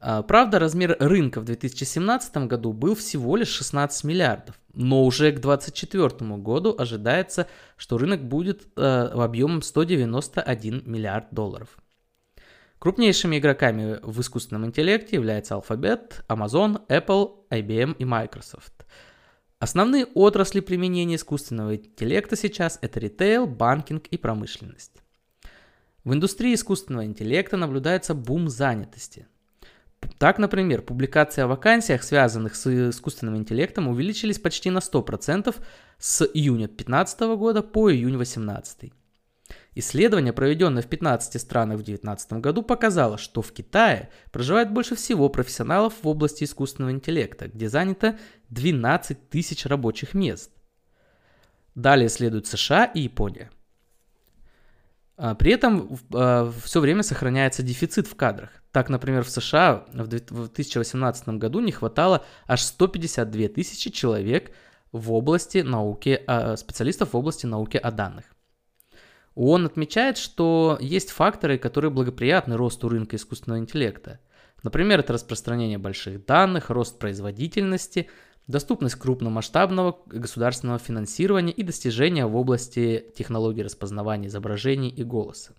А, 0.07 0.21
правда, 0.21 0.59
размер 0.59 0.95
рынка 0.99 1.41
в 1.41 1.45
2017 1.45 2.37
году 2.45 2.73
был 2.73 2.93
всего 2.93 3.35
лишь 3.37 3.47
16 3.47 4.03
миллиардов, 4.03 4.55
но 4.75 5.03
уже 5.03 5.31
к 5.31 5.39
2024 5.39 6.37
году 6.37 6.75
ожидается, 6.77 7.47
что 7.75 7.97
рынок 7.97 8.23
будет 8.23 8.67
э, 8.75 8.81
объемом 8.81 9.63
191 9.63 10.83
миллиард 10.85 11.29
долларов. 11.31 11.79
Крупнейшими 12.77 13.39
игроками 13.39 13.97
в 14.03 14.21
искусственном 14.21 14.67
интеллекте 14.67 15.15
являются 15.15 15.55
Alphabet, 15.55 16.23
Amazon, 16.27 16.85
Apple, 16.87 17.31
IBM 17.49 17.95
и 17.97 18.05
Microsoft. 18.05 18.85
Основные 19.57 20.05
отрасли 20.05 20.59
применения 20.59 21.15
искусственного 21.15 21.77
интеллекта 21.77 22.35
сейчас 22.35 22.77
это 22.83 22.99
ритейл, 22.99 23.47
банкинг 23.47 24.05
и 24.05 24.19
промышленность. 24.19 25.01
В 26.03 26.13
индустрии 26.13 26.53
искусственного 26.53 27.05
интеллекта 27.05 27.57
наблюдается 27.57 28.13
бум 28.13 28.49
занятости. 28.49 29.25
Так, 30.17 30.39
например, 30.39 30.81
публикации 30.81 31.41
о 31.41 31.47
вакансиях, 31.47 32.03
связанных 32.03 32.55
с 32.55 32.89
искусственным 32.89 33.37
интеллектом, 33.37 33.87
увеличились 33.87 34.39
почти 34.39 34.69
на 34.69 34.79
100% 34.79 35.55
с 35.97 36.25
июня 36.33 36.67
2015 36.67 37.19
года 37.37 37.61
по 37.61 37.91
июнь 37.91 38.13
2018. 38.13 38.93
Исследование, 39.77 40.31
проведенное 40.31 40.81
в 40.81 40.87
15 40.87 41.39
странах 41.39 41.75
в 41.75 41.83
2019 41.83 42.33
году, 42.33 42.63
показало, 42.63 43.17
что 43.17 43.41
в 43.41 43.51
Китае 43.51 44.09
проживает 44.31 44.71
больше 44.71 44.95
всего 44.95 45.27
профессионалов 45.27 45.93
в 46.01 46.07
области 46.07 46.45
искусственного 46.45 46.91
интеллекта, 46.91 47.49
где 47.49 47.67
занято 47.67 48.17
12 48.49 49.29
тысяч 49.29 49.65
рабочих 49.65 50.13
мест. 50.13 50.51
Далее 51.75 52.07
следуют 52.07 52.47
США 52.47 52.85
и 52.85 53.01
Япония. 53.01 53.51
А, 55.17 55.35
при 55.35 55.51
этом 55.51 55.97
а, 56.13 56.51
все 56.63 56.79
время 56.79 57.03
сохраняется 57.03 57.63
дефицит 57.63 58.07
в 58.07 58.15
кадрах. 58.15 58.49
Так, 58.71 58.89
например, 58.89 59.23
в 59.23 59.29
США 59.29 59.85
в 59.93 60.07
2018 60.07 61.29
году 61.29 61.61
не 61.61 61.71
хватало 61.71 62.25
аж 62.47 62.61
152 62.61 63.47
тысячи 63.49 63.89
человек 63.89 64.51
в 64.91 65.13
области 65.13 65.59
науки, 65.59 66.21
а, 66.27 66.57
специалистов 66.57 67.13
в 67.13 67.17
области 67.17 67.45
науки 67.45 67.77
о 67.77 67.91
данных. 67.91 68.25
Он 69.35 69.65
отмечает, 69.65 70.17
что 70.17 70.77
есть 70.79 71.11
факторы, 71.11 71.57
которые 71.57 71.91
благоприятны 71.91 72.55
росту 72.55 72.87
рынка 72.87 73.17
искусственного 73.17 73.59
интеллекта. 73.59 74.19
Например, 74.63 74.99
это 74.99 75.13
распространение 75.13 75.77
больших 75.77 76.25
данных, 76.25 76.69
рост 76.69 76.97
производительности, 76.97 78.09
доступность 78.47 78.95
крупномасштабного 78.95 79.99
государственного 80.05 80.79
финансирования 80.79 81.51
и 81.51 81.63
достижения 81.63 82.25
в 82.25 82.35
области 82.35 83.05
технологий 83.15 83.63
распознавания 83.63 84.27
изображений 84.27 84.89
и 84.89 85.03
голоса. 85.03 85.53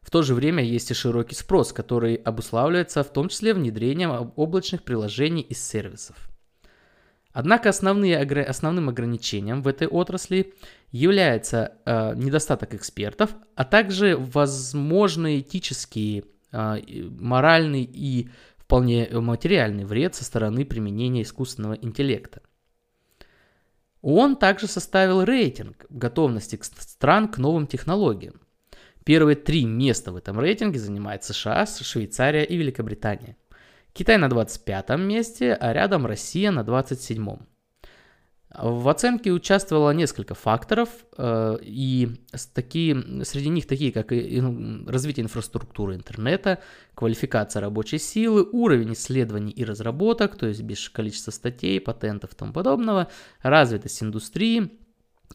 В 0.00 0.10
то 0.10 0.22
же 0.22 0.34
время 0.34 0.64
есть 0.64 0.90
и 0.90 0.94
широкий 0.94 1.34
спрос, 1.34 1.72
который 1.72 2.14
обуславливается 2.14 3.02
в 3.02 3.12
том 3.12 3.28
числе 3.28 3.52
внедрением 3.52 4.32
облачных 4.36 4.82
приложений 4.82 5.42
и 5.42 5.54
сервисов. 5.54 6.16
Однако 7.32 7.68
основные, 7.68 8.18
основным 8.18 8.88
ограничением 8.88 9.62
в 9.62 9.68
этой 9.68 9.86
отрасли 9.86 10.54
является 10.90 11.72
э, 11.84 12.14
недостаток 12.16 12.74
экспертов, 12.74 13.34
а 13.54 13.64
также 13.64 14.16
возможный 14.16 15.40
этический, 15.40 16.24
э, 16.52 16.78
моральный 17.10 17.82
и 17.82 18.30
вполне 18.68 19.08
материальный 19.10 19.84
вред 19.84 20.14
со 20.14 20.24
стороны 20.24 20.64
применения 20.66 21.22
искусственного 21.22 21.72
интеллекта. 21.72 22.42
Он 24.02 24.36
также 24.36 24.66
составил 24.66 25.24
рейтинг 25.24 25.86
готовности 25.88 26.60
стран 26.62 27.28
к 27.28 27.38
новым 27.38 27.66
технологиям. 27.66 28.40
Первые 29.04 29.36
три 29.36 29.64
места 29.64 30.12
в 30.12 30.16
этом 30.16 30.38
рейтинге 30.38 30.78
занимают 30.78 31.24
США, 31.24 31.66
Швейцария 31.66 32.44
и 32.44 32.56
Великобритания– 32.56 33.36
Китай 33.98 34.16
на 34.16 34.28
25 34.28 34.90
месте, 34.98 35.54
а 35.54 35.72
рядом 35.72 36.06
Россия 36.06 36.52
на 36.52 36.62
27. 36.62 37.38
В 38.54 38.88
оценке 38.88 39.30
участвовало 39.30 39.90
несколько 39.90 40.34
факторов, 40.34 40.88
э, 41.18 41.58
и 41.60 42.08
такие, 42.54 43.24
среди 43.24 43.50
них 43.50 43.66
такие, 43.66 43.92
как 43.92 44.10
развитие 44.10 45.24
инфраструктуры 45.24 45.94
интернета, 45.94 46.62
квалификация 46.94 47.60
рабочей 47.60 47.98
силы, 47.98 48.48
уровень 48.50 48.94
исследований 48.94 49.52
и 49.52 49.64
разработок, 49.64 50.36
то 50.36 50.46
есть 50.46 50.62
без 50.62 50.88
количества 50.88 51.30
статей, 51.30 51.78
патентов 51.78 52.32
и 52.32 52.36
тому 52.36 52.54
подобного, 52.54 53.08
развитость 53.42 54.02
индустрии 54.02 54.72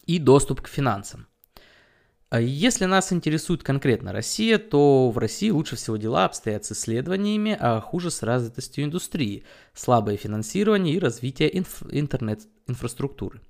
и 0.06 0.18
доступ 0.18 0.60
к 0.62 0.66
финансам. 0.66 1.28
А 2.34 2.40
если 2.40 2.86
нас 2.86 3.12
интересует 3.12 3.62
конкретно 3.62 4.10
Россия, 4.10 4.58
то 4.58 5.08
в 5.12 5.18
России 5.18 5.50
лучше 5.50 5.76
всего 5.76 5.96
дела 5.96 6.24
обстоят 6.24 6.64
с 6.64 6.72
исследованиями, 6.72 7.56
а 7.60 7.80
хуже 7.80 8.10
с 8.10 8.24
развитостью 8.24 8.82
индустрии, 8.82 9.44
слабое 9.72 10.16
финансирование 10.16 10.96
и 10.96 10.98
развитие 10.98 11.48
инф- 11.56 11.86
интернет-инфраструктуры. 11.92 13.40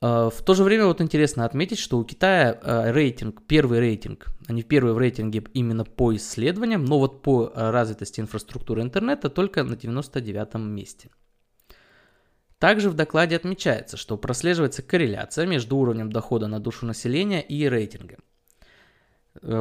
А, 0.00 0.30
в 0.30 0.42
то 0.42 0.54
же 0.54 0.64
время 0.64 0.86
вот 0.86 1.00
интересно 1.00 1.44
отметить, 1.44 1.78
что 1.78 1.98
у 1.98 2.04
Китая 2.04 2.58
а, 2.60 2.90
рейтинг, 2.90 3.46
первый 3.46 3.78
рейтинг, 3.78 4.26
они 4.48 4.64
первые 4.64 4.94
в 4.94 4.98
рейтинге 4.98 5.44
именно 5.54 5.84
по 5.84 6.16
исследованиям, 6.16 6.84
но 6.84 6.98
вот 6.98 7.22
по 7.22 7.52
развитости 7.54 8.20
инфраструктуры 8.20 8.82
интернета 8.82 9.30
только 9.30 9.62
на 9.62 9.76
99 9.76 10.54
месте. 10.54 11.10
Также 12.58 12.90
в 12.90 12.94
докладе 12.94 13.36
отмечается, 13.36 13.96
что 13.96 14.16
прослеживается 14.16 14.82
корреляция 14.82 15.46
между 15.46 15.76
уровнем 15.76 16.10
дохода 16.10 16.48
на 16.48 16.58
душу 16.58 16.86
населения 16.86 17.40
и 17.40 17.68
рейтингом. 17.68 18.18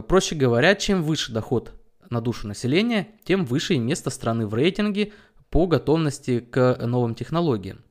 Проще 0.08 0.36
говоря, 0.36 0.74
чем 0.75 1.04
выше 1.04 1.32
доход 1.32 1.74
на 2.10 2.22
душу 2.22 2.48
населения, 2.48 3.10
тем 3.24 3.46
выше 3.46 3.75
и 3.75 3.80
место 3.80 4.10
страны 4.10 4.48
в 4.48 4.54
рейтинге 4.56 5.13
по 5.50 5.68
готовности 5.68 6.39
к 6.39 6.77
новым 6.82 7.13
технологиям. 7.13 7.84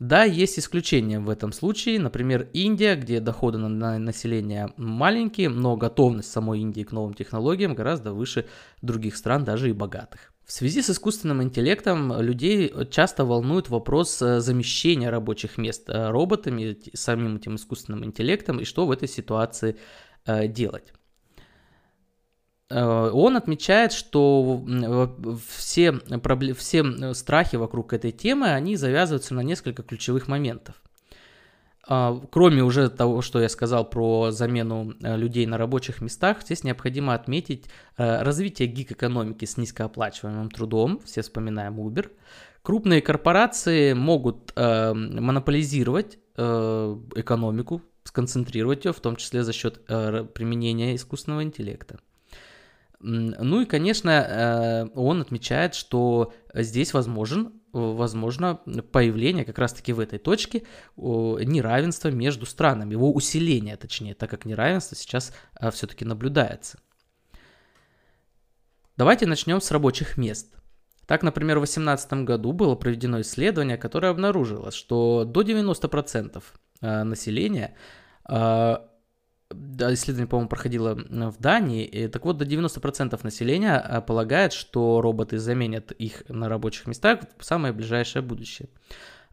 Да, 0.00 0.24
есть 0.24 0.58
исключения 0.58 1.20
в 1.20 1.30
этом 1.30 1.52
случае, 1.52 2.00
например, 2.00 2.48
Индия, 2.52 2.96
где 2.96 3.20
доходы 3.20 3.58
на 3.58 3.98
население 3.98 4.72
маленькие, 4.76 5.48
но 5.50 5.76
готовность 5.76 6.32
самой 6.32 6.60
Индии 6.60 6.82
к 6.82 6.90
новым 6.90 7.14
технологиям 7.14 7.74
гораздо 7.74 8.12
выше 8.12 8.46
других 8.82 9.16
стран, 9.16 9.44
даже 9.44 9.70
и 9.70 9.72
богатых. 9.72 10.33
В 10.44 10.52
связи 10.52 10.82
с 10.82 10.90
искусственным 10.90 11.42
интеллектом 11.42 12.20
людей 12.20 12.70
часто 12.90 13.24
волнует 13.24 13.70
вопрос 13.70 14.20
э, 14.20 14.40
замещения 14.40 15.10
рабочих 15.10 15.56
мест 15.56 15.88
э, 15.88 16.10
роботами, 16.10 16.76
самим 16.92 17.36
этим 17.36 17.56
искусственным 17.56 18.04
интеллектом, 18.04 18.60
и 18.60 18.64
что 18.64 18.86
в 18.86 18.90
этой 18.90 19.08
ситуации 19.08 19.76
э, 20.26 20.46
делать. 20.48 20.92
Он 22.70 23.36
отмечает, 23.36 23.92
что 23.92 24.64
все, 25.56 25.92
все 26.56 27.14
страхи 27.14 27.56
вокруг 27.56 27.92
этой 27.92 28.10
темы, 28.10 28.48
они 28.52 28.76
завязываются 28.76 29.34
на 29.34 29.42
несколько 29.42 29.82
ключевых 29.82 30.28
моментов. 30.28 30.82
А, 31.86 32.18
кроме 32.30 32.62
уже 32.62 32.88
того, 32.88 33.20
что 33.20 33.40
я 33.40 33.48
сказал 33.48 33.88
про 33.88 34.30
замену 34.30 34.94
э, 35.02 35.16
людей 35.16 35.46
на 35.46 35.58
рабочих 35.58 36.00
местах, 36.00 36.42
здесь 36.42 36.64
необходимо 36.64 37.14
отметить 37.14 37.66
э, 37.98 38.22
развитие 38.22 38.68
гиг-экономики 38.68 39.44
с 39.44 39.56
низкооплачиваемым 39.58 40.50
трудом, 40.50 41.00
все 41.04 41.20
вспоминаем 41.22 41.78
Uber. 41.78 42.10
Крупные 42.62 43.02
корпорации 43.02 43.92
могут 43.92 44.52
э, 44.56 44.94
монополизировать 44.94 46.18
экономику, 46.36 47.80
сконцентрировать 48.02 48.84
ее, 48.84 48.92
в 48.92 48.98
том 48.98 49.14
числе 49.14 49.44
за 49.44 49.52
счет 49.52 49.86
применения 49.86 50.96
искусственного 50.96 51.44
интеллекта. 51.44 52.00
Ну 52.98 53.60
и, 53.60 53.66
конечно, 53.66 54.90
он 54.96 55.20
отмечает, 55.20 55.76
что 55.76 56.32
здесь 56.52 56.92
возможен 56.92 57.52
возможно 57.74 58.56
появление 58.92 59.44
как 59.44 59.58
раз-таки 59.58 59.92
в 59.92 60.00
этой 60.00 60.18
точке 60.18 60.62
неравенства 60.96 62.08
между 62.08 62.46
странами, 62.46 62.92
его 62.92 63.12
усиление, 63.12 63.76
точнее, 63.76 64.14
так 64.14 64.30
как 64.30 64.44
неравенство 64.44 64.96
сейчас 64.96 65.32
а, 65.54 65.70
все-таки 65.70 66.04
наблюдается. 66.04 66.78
Давайте 68.96 69.26
начнем 69.26 69.60
с 69.60 69.70
рабочих 69.70 70.16
мест. 70.16 70.54
Так, 71.06 71.22
например, 71.22 71.58
в 71.58 71.62
2018 71.62 72.12
году 72.24 72.52
было 72.52 72.76
проведено 72.76 73.20
исследование, 73.20 73.76
которое 73.76 74.08
обнаружило, 74.08 74.70
что 74.70 75.24
до 75.24 75.42
90% 75.42 76.42
а, 76.80 77.04
населения 77.04 77.76
а, 79.80 79.92
исследование, 79.94 80.28
по-моему, 80.28 80.48
проходило 80.48 80.94
в 80.94 81.36
Дании. 81.38 81.84
И, 81.84 82.08
так 82.08 82.24
вот, 82.24 82.38
до 82.38 82.44
90% 82.44 83.18
населения 83.22 83.76
а, 83.76 84.00
полагает, 84.00 84.52
что 84.52 85.00
роботы 85.00 85.38
заменят 85.38 85.92
их 85.92 86.22
на 86.28 86.48
рабочих 86.48 86.86
местах 86.86 87.20
в 87.38 87.44
самое 87.44 87.72
ближайшее 87.72 88.22
будущее. 88.22 88.68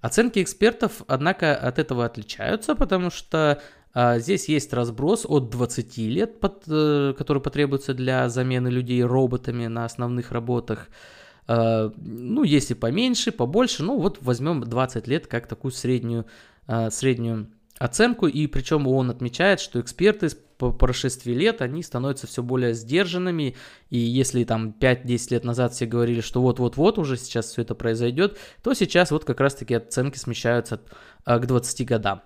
Оценки 0.01 0.41
экспертов, 0.41 1.03
однако, 1.07 1.55
от 1.55 1.77
этого 1.77 2.05
отличаются, 2.05 2.75
потому 2.75 3.11
что 3.11 3.61
а, 3.93 4.19
здесь 4.19 4.47
есть 4.47 4.73
разброс 4.73 5.25
от 5.27 5.49
20 5.49 5.97
лет, 5.97 6.39
под, 6.39 6.63
э, 6.67 7.13
который 7.17 7.41
потребуется 7.41 7.93
для 7.93 8.29
замены 8.29 8.69
людей 8.69 9.03
роботами 9.03 9.67
на 9.67 9.85
основных 9.85 10.31
работах. 10.31 10.87
А, 11.47 11.91
ну, 11.97 12.43
если 12.43 12.73
поменьше, 12.73 13.31
побольше, 13.31 13.83
ну 13.83 13.99
вот 13.99 14.19
возьмем 14.21 14.61
20 14.61 15.07
лет 15.07 15.27
как 15.27 15.47
такую 15.47 15.71
среднюю, 15.71 16.25
а, 16.67 16.89
среднюю 16.89 17.47
оценку, 17.81 18.27
и 18.27 18.45
причем 18.45 18.87
он 18.87 19.09
отмечает, 19.09 19.59
что 19.59 19.81
эксперты 19.81 20.29
по 20.57 20.71
прошествии 20.71 21.33
лет, 21.33 21.61
они 21.63 21.81
становятся 21.81 22.27
все 22.27 22.43
более 22.43 22.75
сдержанными, 22.75 23.55
и 23.89 23.97
если 23.97 24.43
там 24.43 24.75
5-10 24.79 25.27
лет 25.31 25.43
назад 25.43 25.73
все 25.73 25.87
говорили, 25.87 26.21
что 26.21 26.41
вот-вот-вот 26.41 26.99
уже 26.99 27.17
сейчас 27.17 27.47
все 27.47 27.63
это 27.63 27.73
произойдет, 27.73 28.37
то 28.61 28.75
сейчас 28.75 29.09
вот 29.09 29.25
как 29.25 29.39
раз-таки 29.39 29.73
оценки 29.73 30.19
смещаются 30.19 30.81
а, 31.25 31.39
к 31.39 31.47
20 31.47 31.87
годам. 31.87 32.21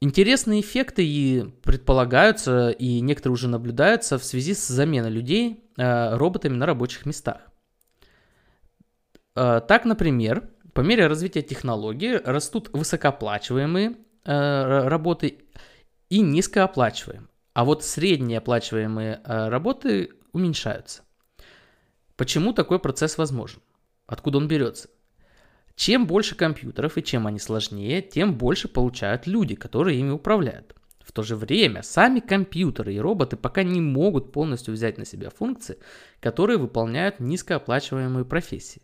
Интересные 0.00 0.62
эффекты 0.62 1.06
и 1.06 1.44
предполагаются, 1.62 2.70
и 2.70 3.00
некоторые 3.02 3.34
уже 3.34 3.48
наблюдаются 3.48 4.18
в 4.18 4.24
связи 4.24 4.54
с 4.54 4.66
заменой 4.66 5.10
людей 5.10 5.64
э, 5.76 6.16
роботами 6.16 6.54
на 6.54 6.64
рабочих 6.64 7.04
местах. 7.04 7.42
Э, 9.36 9.60
так, 9.68 9.84
например, 9.84 10.48
по 10.72 10.80
мере 10.80 11.06
развития 11.06 11.42
технологий 11.42 12.16
растут 12.16 12.70
высокооплачиваемые 12.72 13.96
э, 14.24 14.88
работы 14.88 15.38
и 16.08 16.20
низкооплачиваемые. 16.20 17.28
А 17.52 17.64
вот 17.64 17.84
среднеоплачиваемые 17.84 19.20
э, 19.24 19.48
работы 19.48 20.10
уменьшаются. 20.32 21.02
Почему 22.16 22.52
такой 22.52 22.78
процесс 22.78 23.18
возможен? 23.18 23.60
Откуда 24.06 24.38
он 24.38 24.48
берется? 24.48 24.88
Чем 25.74 26.06
больше 26.06 26.34
компьютеров 26.34 26.98
и 26.98 27.02
чем 27.02 27.26
они 27.26 27.38
сложнее, 27.38 28.02
тем 28.02 28.34
больше 28.36 28.68
получают 28.68 29.26
люди, 29.26 29.54
которые 29.54 29.98
ими 29.98 30.10
управляют. 30.10 30.74
В 31.00 31.12
то 31.12 31.22
же 31.22 31.34
время 31.34 31.82
сами 31.82 32.20
компьютеры 32.20 32.94
и 32.94 33.00
роботы 33.00 33.36
пока 33.36 33.62
не 33.62 33.80
могут 33.80 34.30
полностью 34.32 34.74
взять 34.74 34.98
на 34.98 35.04
себя 35.04 35.30
функции, 35.30 35.78
которые 36.20 36.58
выполняют 36.58 37.18
низкооплачиваемые 37.18 38.24
профессии. 38.24 38.82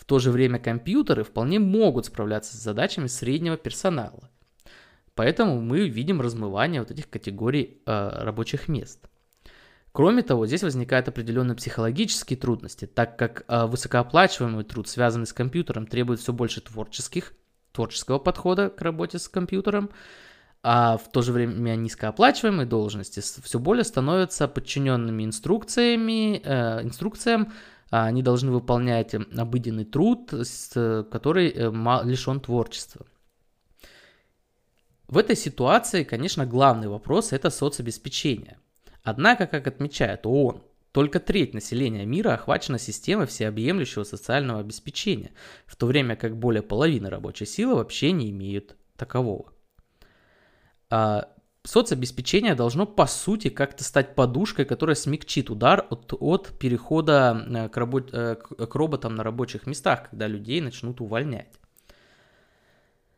В 0.00 0.06
то 0.06 0.18
же 0.18 0.30
время 0.30 0.58
компьютеры 0.58 1.24
вполне 1.24 1.58
могут 1.58 2.06
справляться 2.06 2.56
с 2.56 2.60
задачами 2.60 3.06
среднего 3.06 3.58
персонала. 3.58 4.30
Поэтому 5.14 5.60
мы 5.60 5.90
видим 5.90 6.22
размывание 6.22 6.80
вот 6.80 6.90
этих 6.90 7.10
категорий 7.10 7.82
э, 7.84 8.08
рабочих 8.24 8.66
мест. 8.68 9.10
Кроме 9.92 10.22
того, 10.22 10.46
здесь 10.46 10.62
возникают 10.62 11.08
определенные 11.08 11.54
психологические 11.54 12.38
трудности, 12.38 12.86
так 12.86 13.18
как 13.18 13.44
э, 13.46 13.66
высокооплачиваемый 13.66 14.64
труд, 14.64 14.88
связанный 14.88 15.26
с 15.26 15.34
компьютером, 15.34 15.86
требует 15.86 16.20
все 16.20 16.32
больше 16.32 16.62
творческих, 16.62 17.34
творческого 17.72 18.18
подхода 18.18 18.70
к 18.70 18.80
работе 18.80 19.18
с 19.18 19.28
компьютером, 19.28 19.90
а 20.62 20.96
в 20.96 21.12
то 21.12 21.20
же 21.20 21.32
время 21.32 21.74
низкооплачиваемые 21.76 22.66
должности 22.66 23.20
все 23.20 23.58
более 23.58 23.84
становятся 23.84 24.48
подчиненными 24.48 25.24
инструкциями, 25.24 26.40
э, 26.42 26.84
инструкциям, 26.84 27.52
они 27.90 28.22
должны 28.22 28.52
выполнять 28.52 29.14
эм, 29.14 29.26
обыденный 29.36 29.84
труд, 29.84 30.30
который 30.30 31.50
э, 31.50 31.70
лишен 32.04 32.40
творчества. 32.40 33.06
В 35.08 35.18
этой 35.18 35.34
ситуации, 35.34 36.04
конечно, 36.04 36.46
главный 36.46 36.86
вопрос– 36.86 37.32
это 37.32 37.50
соцобеспечение. 37.50 38.58
Однако, 39.02 39.48
как 39.48 39.66
отмечает 39.66 40.24
ООН, 40.24 40.62
только 40.92 41.18
треть 41.18 41.52
населения 41.52 42.04
мира 42.04 42.34
охвачена 42.34 42.78
системой 42.78 43.26
всеобъемлющего 43.26 44.04
социального 44.04 44.60
обеспечения, 44.60 45.32
в 45.66 45.74
то 45.74 45.86
время 45.86 46.14
как 46.14 46.36
более 46.36 46.62
половины 46.62 47.08
рабочей 47.08 47.46
силы 47.46 47.74
вообще 47.74 48.12
не 48.12 48.30
имеют 48.30 48.76
такового. 48.96 49.52
А 50.90 51.28
соцобеспечение 51.64 52.54
должно 52.54 52.86
по 52.86 53.06
сути 53.06 53.48
как-то 53.48 53.84
стать 53.84 54.14
подушкой, 54.14 54.64
которая 54.64 54.96
смягчит 54.96 55.50
удар 55.50 55.86
от, 55.90 56.12
от 56.18 56.58
перехода 56.58 57.46
э, 57.48 57.68
к, 57.68 57.76
работ, 57.76 58.10
э, 58.12 58.36
к 58.36 58.74
роботам 58.74 59.14
на 59.14 59.22
рабочих 59.22 59.66
местах, 59.66 60.10
когда 60.10 60.26
людей 60.26 60.60
начнут 60.60 61.00
увольнять. 61.00 61.48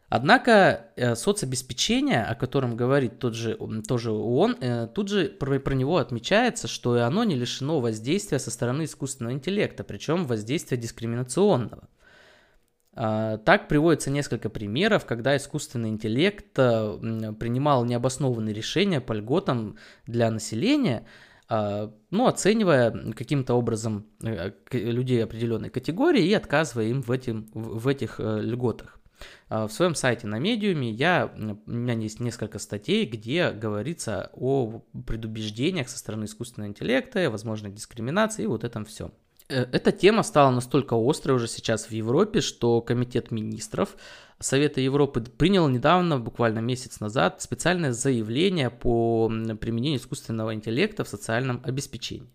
Однако 0.08 0.90
э, 0.96 1.14
соцобеспечение, 1.14 2.24
о 2.24 2.34
котором 2.34 2.76
говорит 2.76 3.18
тот 3.18 3.34
же, 3.34 3.56
тоже 3.86 4.10
ООН, 4.10 4.90
тут 4.94 5.08
же 5.08 5.28
про, 5.28 5.58
про 5.58 5.74
него 5.74 5.96
отмечается, 5.96 6.68
что 6.68 6.96
и 6.96 7.00
оно 7.00 7.24
не 7.24 7.36
лишено 7.36 7.80
воздействия 7.80 8.38
со 8.38 8.50
стороны 8.50 8.84
искусственного 8.84 9.32
интеллекта, 9.32 9.84
причем 9.84 10.26
воздействия 10.26 10.76
дискриминационного. 10.76 11.88
А, 12.94 13.38
так 13.38 13.68
приводится 13.68 14.10
несколько 14.10 14.50
примеров, 14.50 15.06
когда 15.06 15.36
искусственный 15.36 15.88
интеллект 15.88 16.58
э, 16.58 17.32
принимал 17.38 17.84
необоснованные 17.84 18.54
решения 18.54 19.00
по 19.00 19.14
льготам 19.14 19.76
для 20.06 20.30
населения, 20.30 21.06
а, 21.48 21.92
ну, 22.10 22.26
оценивая 22.26 23.12
каким-то 23.12 23.54
образом 23.54 24.06
э, 24.22 24.52
людей 24.72 25.24
определенной 25.24 25.70
категории 25.70 26.24
и 26.24 26.34
отказывая 26.34 26.86
им 26.86 27.02
в, 27.02 27.10
этим, 27.10 27.48
в 27.54 27.88
этих 27.88 28.20
э, 28.20 28.40
льготах. 28.40 29.00
А, 29.48 29.66
в 29.66 29.72
своем 29.72 29.94
сайте 29.94 30.26
на 30.26 30.38
медиуме 30.38 30.90
я, 30.90 31.32
у 31.66 31.70
меня 31.70 31.94
есть 31.94 32.20
несколько 32.20 32.58
статей, 32.58 33.06
где 33.06 33.50
говорится 33.50 34.30
о 34.34 34.82
предубеждениях 35.06 35.88
со 35.88 35.98
стороны 35.98 36.24
искусственного 36.24 36.70
интеллекта, 36.70 37.30
возможной 37.30 37.70
дискриминации 37.70 38.44
и 38.44 38.46
вот 38.46 38.64
этом 38.64 38.84
всем. 38.84 39.12
Э, 39.52 39.66
эта 39.70 39.92
тема 39.92 40.22
стала 40.22 40.50
настолько 40.50 40.94
острой 40.96 41.36
уже 41.36 41.46
сейчас 41.46 41.86
в 41.86 41.92
Европе, 41.92 42.40
что 42.40 42.80
Комитет 42.80 43.30
министров 43.30 43.96
Совета 44.40 44.80
Европы 44.80 45.20
принял 45.20 45.68
недавно, 45.68 46.18
буквально 46.18 46.58
месяц 46.60 47.00
назад, 47.00 47.42
специальное 47.42 47.92
заявление 47.92 48.70
по 48.70 49.28
применению 49.60 50.00
искусственного 50.00 50.54
интеллекта 50.54 51.04
в 51.04 51.08
социальном 51.08 51.62
обеспечении. 51.64 52.30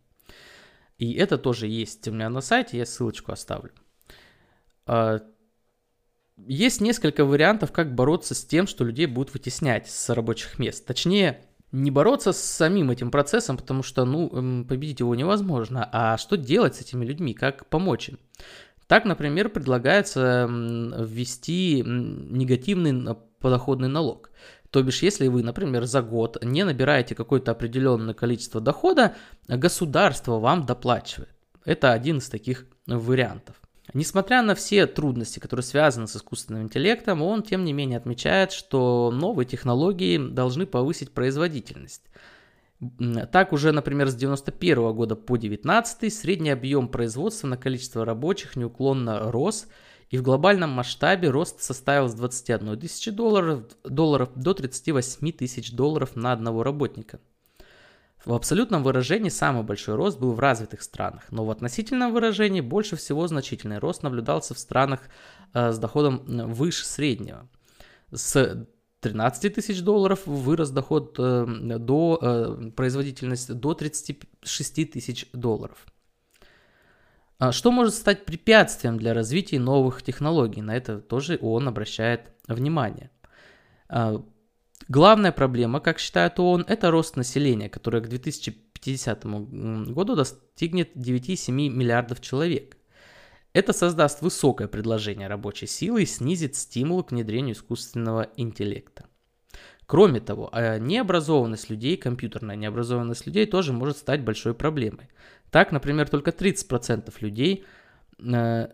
И 0.97 1.13
это 1.13 1.37
тоже 1.37 1.67
есть 1.67 2.07
у 2.07 2.11
меня 2.11 2.29
на 2.29 2.41
сайте, 2.41 2.77
я 2.77 2.85
ссылочку 2.85 3.31
оставлю. 3.31 3.71
А, 4.85 5.19
есть 6.37 6.79
несколько 6.81 7.25
вариантов, 7.25 7.71
как 7.71 7.93
бороться 7.93 8.35
с 8.35 8.45
тем, 8.45 8.67
что 8.67 8.85
людей 8.85 9.05
будут 9.05 9.33
вытеснять 9.33 9.89
с 9.89 10.09
рабочих 10.09 10.59
мест. 10.59 10.85
Точнее, 10.85 11.46
не 11.71 11.91
бороться 11.91 12.31
с 12.31 12.39
самим 12.39 12.91
этим 12.91 13.11
процессом, 13.11 13.57
потому 13.57 13.83
что, 13.83 14.05
ну, 14.05 14.63
победить 14.65 15.01
его 15.01 15.15
невозможно. 15.15 15.87
А 15.91 16.17
что 16.17 16.37
делать 16.37 16.75
с 16.75 16.81
этими 16.81 17.05
людьми? 17.05 17.33
Как 17.33 17.67
помочь 17.67 18.09
им? 18.09 18.19
Так, 18.87 19.03
например, 19.03 19.49
предлагается 19.49 20.47
ввести 20.49 21.83
негативный 21.85 23.15
подоходный 23.39 23.89
налог. 23.89 24.31
То 24.69 24.81
бишь, 24.81 25.01
если 25.01 25.27
вы, 25.27 25.43
например, 25.43 25.85
за 25.85 26.01
год 26.01 26.37
не 26.41 26.63
набираете 26.63 27.15
какое-то 27.15 27.51
определенное 27.51 28.13
количество 28.13 28.61
дохода, 28.61 29.15
государство 29.47 30.39
вам 30.39 30.65
доплачивает. 30.65 31.35
Это 31.65 31.91
один 31.91 32.17
из 32.19 32.29
таких 32.29 32.65
вариантов. 32.85 33.55
Несмотря 33.93 34.41
на 34.41 34.53
все 34.53 34.85
трудности, 34.85 35.39
которые 35.39 35.63
связаны 35.63 36.07
с 36.07 36.15
искусственным 36.15 36.63
интеллектом, 36.63 37.21
он, 37.21 37.41
тем 37.41 37.63
не 37.63 37.73
менее, 37.73 37.97
отмечает, 37.97 38.51
что 38.51 39.11
новые 39.11 39.45
технологии 39.45 40.17
должны 40.17 40.65
повысить 40.65 41.11
производительность. 41.11 42.03
Так 43.31 43.53
уже, 43.53 43.71
например, 43.71 44.07
с 44.09 44.15
91 44.15 44.93
года 44.93 45.15
по 45.15 45.37
19 45.37 46.13
средний 46.13 46.51
объем 46.51 46.89
производства 46.89 47.47
на 47.47 47.57
количество 47.57 48.05
рабочих 48.05 48.55
неуклонно 48.55 49.31
рос, 49.31 49.67
и 50.09 50.17
в 50.17 50.21
глобальном 50.21 50.69
масштабе 50.69 51.29
рост 51.29 51.61
составил 51.61 52.07
с 52.07 52.13
21 52.13 52.79
тысячи 52.79 53.11
долларов, 53.11 53.63
долларов 53.83 54.29
до 54.35 54.53
38 54.53 55.31
тысяч 55.31 55.71
долларов 55.71 56.15
на 56.15 56.33
одного 56.33 56.63
работника. 56.63 57.19
В 58.27 58.33
абсолютном 58.33 58.83
выражении 58.83 59.29
самый 59.29 59.63
большой 59.63 59.95
рост 59.95 60.19
был 60.19 60.33
в 60.33 60.39
развитых 60.41 60.81
странах, 60.81 61.23
но 61.31 61.45
в 61.45 61.49
относительном 61.49 62.11
выражении 62.11 62.59
больше 62.59 62.97
всего 62.97 63.25
значительный 63.25 63.77
рост 63.77 64.03
наблюдался 64.03 64.53
в 64.53 64.59
странах 64.59 64.99
э, 65.53 65.71
с 65.71 65.79
доходом 65.79 66.25
выше 66.25 66.85
среднего. 66.85 67.47
С 68.11 68.67
13 68.99 69.53
тысяч 69.53 69.81
долларов 69.81 70.27
вырос 70.27 70.71
доход 70.71 71.15
э, 71.17 71.45
до 71.79 72.19
э, 72.21 72.71
производительности 72.71 73.53
до 73.53 73.73
36 73.73 74.91
тысяч 74.91 75.29
долларов. 75.31 75.85
А 77.39 77.53
что 77.53 77.71
может 77.71 77.93
стать 77.93 78.25
препятствием 78.25 78.97
для 78.97 79.13
развития 79.13 79.57
новых 79.57 80.03
технологий? 80.03 80.61
На 80.61 80.75
это 80.75 80.99
тоже 80.99 81.39
ООН 81.41 81.69
обращает 81.69 82.33
внимание. 82.49 83.09
Главная 84.89 85.31
проблема, 85.31 85.79
как 85.81 85.99
считает 85.99 86.39
ООН, 86.39 86.65
это 86.67 86.91
рост 86.91 87.17
населения, 87.17 87.69
которое 87.69 88.01
к 88.01 88.07
2050 88.07 89.25
году 89.25 90.15
достигнет 90.15 90.95
9,7 90.95 91.51
миллиардов 91.51 92.21
человек. 92.21 92.77
Это 93.53 93.73
создаст 93.73 94.21
высокое 94.21 94.67
предложение 94.67 95.27
рабочей 95.27 95.67
силы 95.67 96.03
и 96.03 96.05
снизит 96.05 96.55
стимул 96.55 97.03
к 97.03 97.11
внедрению 97.11 97.55
искусственного 97.55 98.29
интеллекта. 98.37 99.05
Кроме 99.87 100.19
того, 100.19 100.49
а 100.51 100.77
необразованность 100.77 101.69
людей, 101.69 101.97
компьютерная 101.97 102.55
необразованность 102.55 103.25
людей 103.25 103.45
тоже 103.45 103.73
может 103.73 103.97
стать 103.97 104.23
большой 104.23 104.53
проблемой. 104.53 105.09
Так, 105.49 105.71
например, 105.71 106.09
только 106.09 106.31
30% 106.31 107.13
людей, 107.21 107.63
э, 108.19 108.67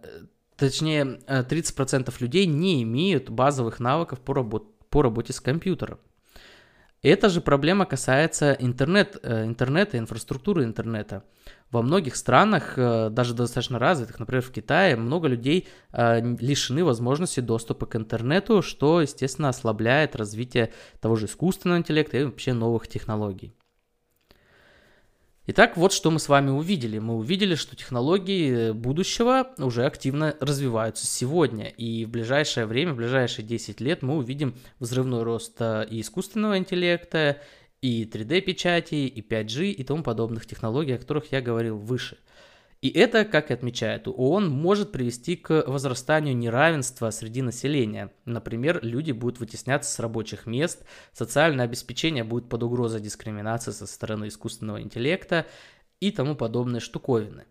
точнее, 0.58 1.19
30% 1.28 2.10
э, 2.10 2.23
людей 2.23 2.47
не 2.47 2.82
имеют 2.84 3.30
базовых 3.30 3.80
навыков 3.80 4.21
по, 4.21 4.34
работ- 4.34 4.73
по 4.94 5.02
работе 5.02 5.34
с 5.34 5.42
компьютером. 5.42 5.98
Эта 7.02 7.28
же 7.28 7.42
проблема 7.42 7.86
касается 7.86 8.56
интернет, 8.60 9.18
э, 9.24 9.46
интернета, 9.46 9.98
инфраструктуры 9.98 10.64
интернета. 10.64 11.24
Во 11.72 11.82
многих 11.82 12.16
странах, 12.16 12.78
э, 12.78 13.10
даже 13.10 13.34
достаточно 13.34 13.80
развитых, 13.80 14.20
например, 14.20 14.44
в 14.44 14.52
Китае, 14.52 14.96
много 14.96 15.28
людей 15.28 15.68
э, 15.92 16.22
лишены 16.40 16.86
возможности 16.86 17.40
доступа 17.40 17.88
к 17.88 17.96
интернету, 17.96 18.62
что, 18.62 19.02
естественно, 19.02 19.50
ослабляет 19.50 20.16
развитие 20.16 20.72
того 21.02 21.16
же 21.16 21.26
искусственного 21.26 21.80
интеллекта 21.80 22.18
и 22.18 22.26
вообще 22.26 22.54
новых 22.54 22.88
технологий. 22.88 23.56
Итак, 25.46 25.76
вот 25.76 25.92
что 25.92 26.10
мы 26.10 26.20
с 26.20 26.30
вами 26.30 26.52
увидели. 26.52 27.00
Мы 27.00 27.16
увидели, 27.16 27.56
что 27.56 27.76
технологии 27.76 28.72
будущего 28.72 29.50
уже 29.58 29.86
активно 29.86 30.38
развиваются 30.40 31.06
сегодня. 31.06 31.68
И 31.68 32.06
в 32.06 32.12
ближайшее 32.12 32.66
время, 32.66 32.94
в 32.94 32.96
ближайшие 32.96 33.46
10 33.46 33.82
лет 33.82 34.04
мы 34.04 34.16
увидим 34.16 34.56
взрывной 34.80 35.24
рост 35.24 35.58
э, 35.60 35.86
и 35.90 36.00
искусственного 36.00 36.58
интеллекта, 36.58 37.42
и 37.82 38.06
3D-печати, 38.06 38.96
и 38.96 39.22
5G, 39.22 39.72
и 39.72 39.84
тому 39.84 40.02
подобных 40.02 40.46
технологий, 40.46 40.94
о 40.94 40.98
которых 40.98 41.34
я 41.34 41.42
говорил 41.42 41.78
выше– 41.78 42.18
и 42.84 42.89
это, 42.89 43.24
как 43.24 43.50
и 43.50 43.54
отмечает 43.54 44.10
ООН, 44.10 44.50
может 44.50 44.91
привести 44.91 45.38
к 45.38 45.63
возрастанию 45.67 46.36
неравенства 46.36 47.12
среди 47.12 47.41
населения. 47.41 48.12
Например, 48.26 48.80
люди 48.82 49.13
будут 49.13 49.39
вытесняться 49.39 49.89
с 49.89 50.00
рабочих 50.00 50.46
мест, 50.46 50.84
социальное 51.13 51.63
обеспечение 51.63 52.26
будет 52.26 52.50
под 52.50 52.62
угрозой 52.62 53.00
дискриминации 53.00 53.72
со 53.72 53.88
стороны 53.88 54.28
искусственного 54.28 54.82
интеллекта 54.82 55.46
и 56.02 56.12
тому 56.12 56.36
подобные 56.36 56.82
штуковины. 56.82 57.46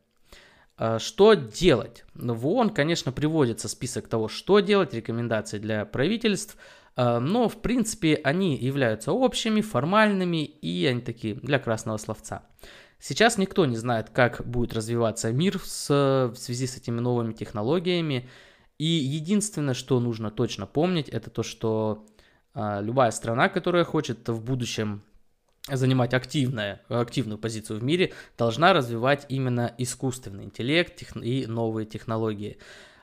А 0.76 0.98
что 0.98 1.32
делать? 1.32 2.04
В 2.12 2.46
ООН, 2.46 2.68
конечно, 2.68 3.10
приводится 3.10 3.68
список 3.68 4.08
того, 4.08 4.28
что 4.28 4.60
делать, 4.60 4.92
рекомендации 4.92 5.58
для 5.58 5.86
правительств, 5.86 6.58
а, 6.94 7.20
но, 7.20 7.48
в 7.48 7.62
принципе, 7.62 8.20
они 8.22 8.54
являются 8.58 9.12
общими, 9.12 9.62
формальными 9.62 10.44
и 10.44 10.84
они 10.84 11.00
такие 11.00 11.36
для 11.36 11.58
красного 11.58 11.96
словца. 11.96 12.42
Сейчас 13.04 13.36
никто 13.36 13.66
не 13.66 13.74
знает, 13.74 14.10
как 14.10 14.46
будет 14.46 14.72
развиваться 14.74 15.32
мир 15.32 15.58
с, 15.58 15.88
в 15.88 16.36
связи 16.36 16.68
с 16.68 16.76
этими 16.76 17.00
новыми 17.00 17.32
технологиями. 17.32 18.28
И 18.78 18.84
единственное, 18.84 19.74
что 19.74 19.98
нужно 19.98 20.30
точно 20.30 20.66
помнить, 20.66 21.08
это 21.08 21.28
то, 21.28 21.42
что 21.42 22.06
а, 22.54 22.80
любая 22.80 23.10
страна, 23.10 23.48
которая 23.48 23.82
хочет 23.82 24.28
в 24.28 24.40
будущем 24.44 25.02
занимать 25.68 26.14
активное, 26.14 26.82
активную 26.88 27.38
позицию 27.38 27.80
в 27.80 27.82
мире, 27.82 28.12
должна 28.38 28.72
развивать 28.72 29.26
именно 29.28 29.74
искусственный 29.78 30.44
интеллект 30.44 30.94
тех, 30.94 31.16
и 31.16 31.46
новые 31.46 31.86
технологии. 31.86 32.58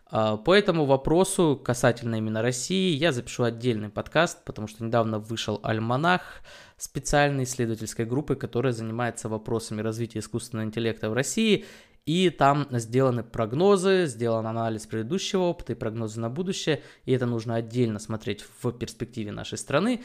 А, 0.05 0.37
по 0.37 0.55
этому 0.55 0.85
вопросу 0.85 1.59
касательно 1.61 2.15
именно 2.15 2.41
России 2.41 2.95
я 2.95 3.11
запишу 3.11 3.43
отдельный 3.43 3.89
подкаст, 3.89 4.45
потому 4.45 4.69
что 4.69 4.85
недавно 4.85 5.19
вышел 5.19 5.59
альманах 5.61 6.41
специальной 6.79 7.43
исследовательской 7.43 8.05
группы, 8.05 8.35
которая 8.35 8.73
занимается 8.73 9.29
вопросами 9.29 9.81
развития 9.81 10.19
искусственного 10.19 10.65
интеллекта 10.65 11.09
в 11.09 11.13
России. 11.13 11.65
И 12.05 12.29
там 12.31 12.67
сделаны 12.71 13.23
прогнозы, 13.23 14.05
сделан 14.07 14.47
анализ 14.47 14.87
предыдущего 14.87 15.43
опыта 15.43 15.73
и 15.73 15.75
прогнозы 15.75 16.19
на 16.19 16.29
будущее. 16.29 16.81
И 17.05 17.11
это 17.11 17.25
нужно 17.25 17.55
отдельно 17.55 17.99
смотреть 17.99 18.45
в 18.63 18.71
перспективе 18.71 19.31
нашей 19.31 19.57
страны. 19.57 20.01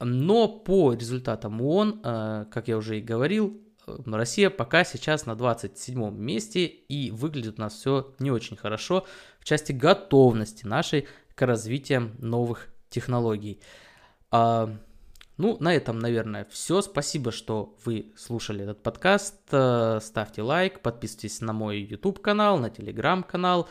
Но 0.00 0.48
по 0.48 0.92
результатам 0.92 1.62
ООН, 1.62 2.00
э, 2.04 2.44
как 2.50 2.68
я 2.68 2.76
уже 2.76 2.98
и 2.98 3.02
говорил, 3.02 3.58
Россия 3.86 4.50
пока 4.50 4.84
сейчас 4.84 5.26
на 5.26 5.34
27 5.34 6.10
месте 6.16 6.66
и 6.66 7.10
выглядит 7.10 7.58
у 7.58 7.62
нас 7.62 7.74
все 7.74 8.14
не 8.18 8.30
очень 8.30 8.56
хорошо 8.56 9.06
в 9.38 9.44
части 9.44 9.72
готовности 9.72 10.66
нашей 10.66 11.06
к 11.34 11.46
развитию 11.46 12.10
новых 12.18 12.68
технологий. 12.90 13.60
Ну, 15.36 15.56
на 15.60 15.74
этом, 15.74 15.98
наверное, 15.98 16.46
все. 16.50 16.80
Спасибо, 16.80 17.30
что 17.30 17.76
вы 17.84 18.12
слушали 18.16 18.62
этот 18.62 18.82
подкаст. 18.82 19.34
Э, 19.50 19.98
ставьте 20.00 20.42
лайк, 20.42 20.80
подписывайтесь 20.80 21.40
на 21.42 21.52
мой 21.52 21.80
YouTube 21.80 22.20
канал, 22.20 22.58
на 22.58 22.66
Telegram 22.66 23.22
канал. 23.22 23.68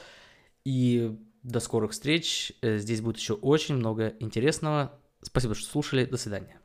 И 0.64 1.18
до 1.42 1.60
скорых 1.60 1.92
встреч. 1.92 2.54
Э, 2.62 2.78
здесь 2.78 3.02
будет 3.02 3.18
еще 3.18 3.34
очень 3.34 3.76
много 3.76 4.14
интересного. 4.20 5.00
Спасибо, 5.22 5.56
что 5.56 5.68
слушали. 5.68 6.06
До 6.06 6.18
свидания. 6.18 6.60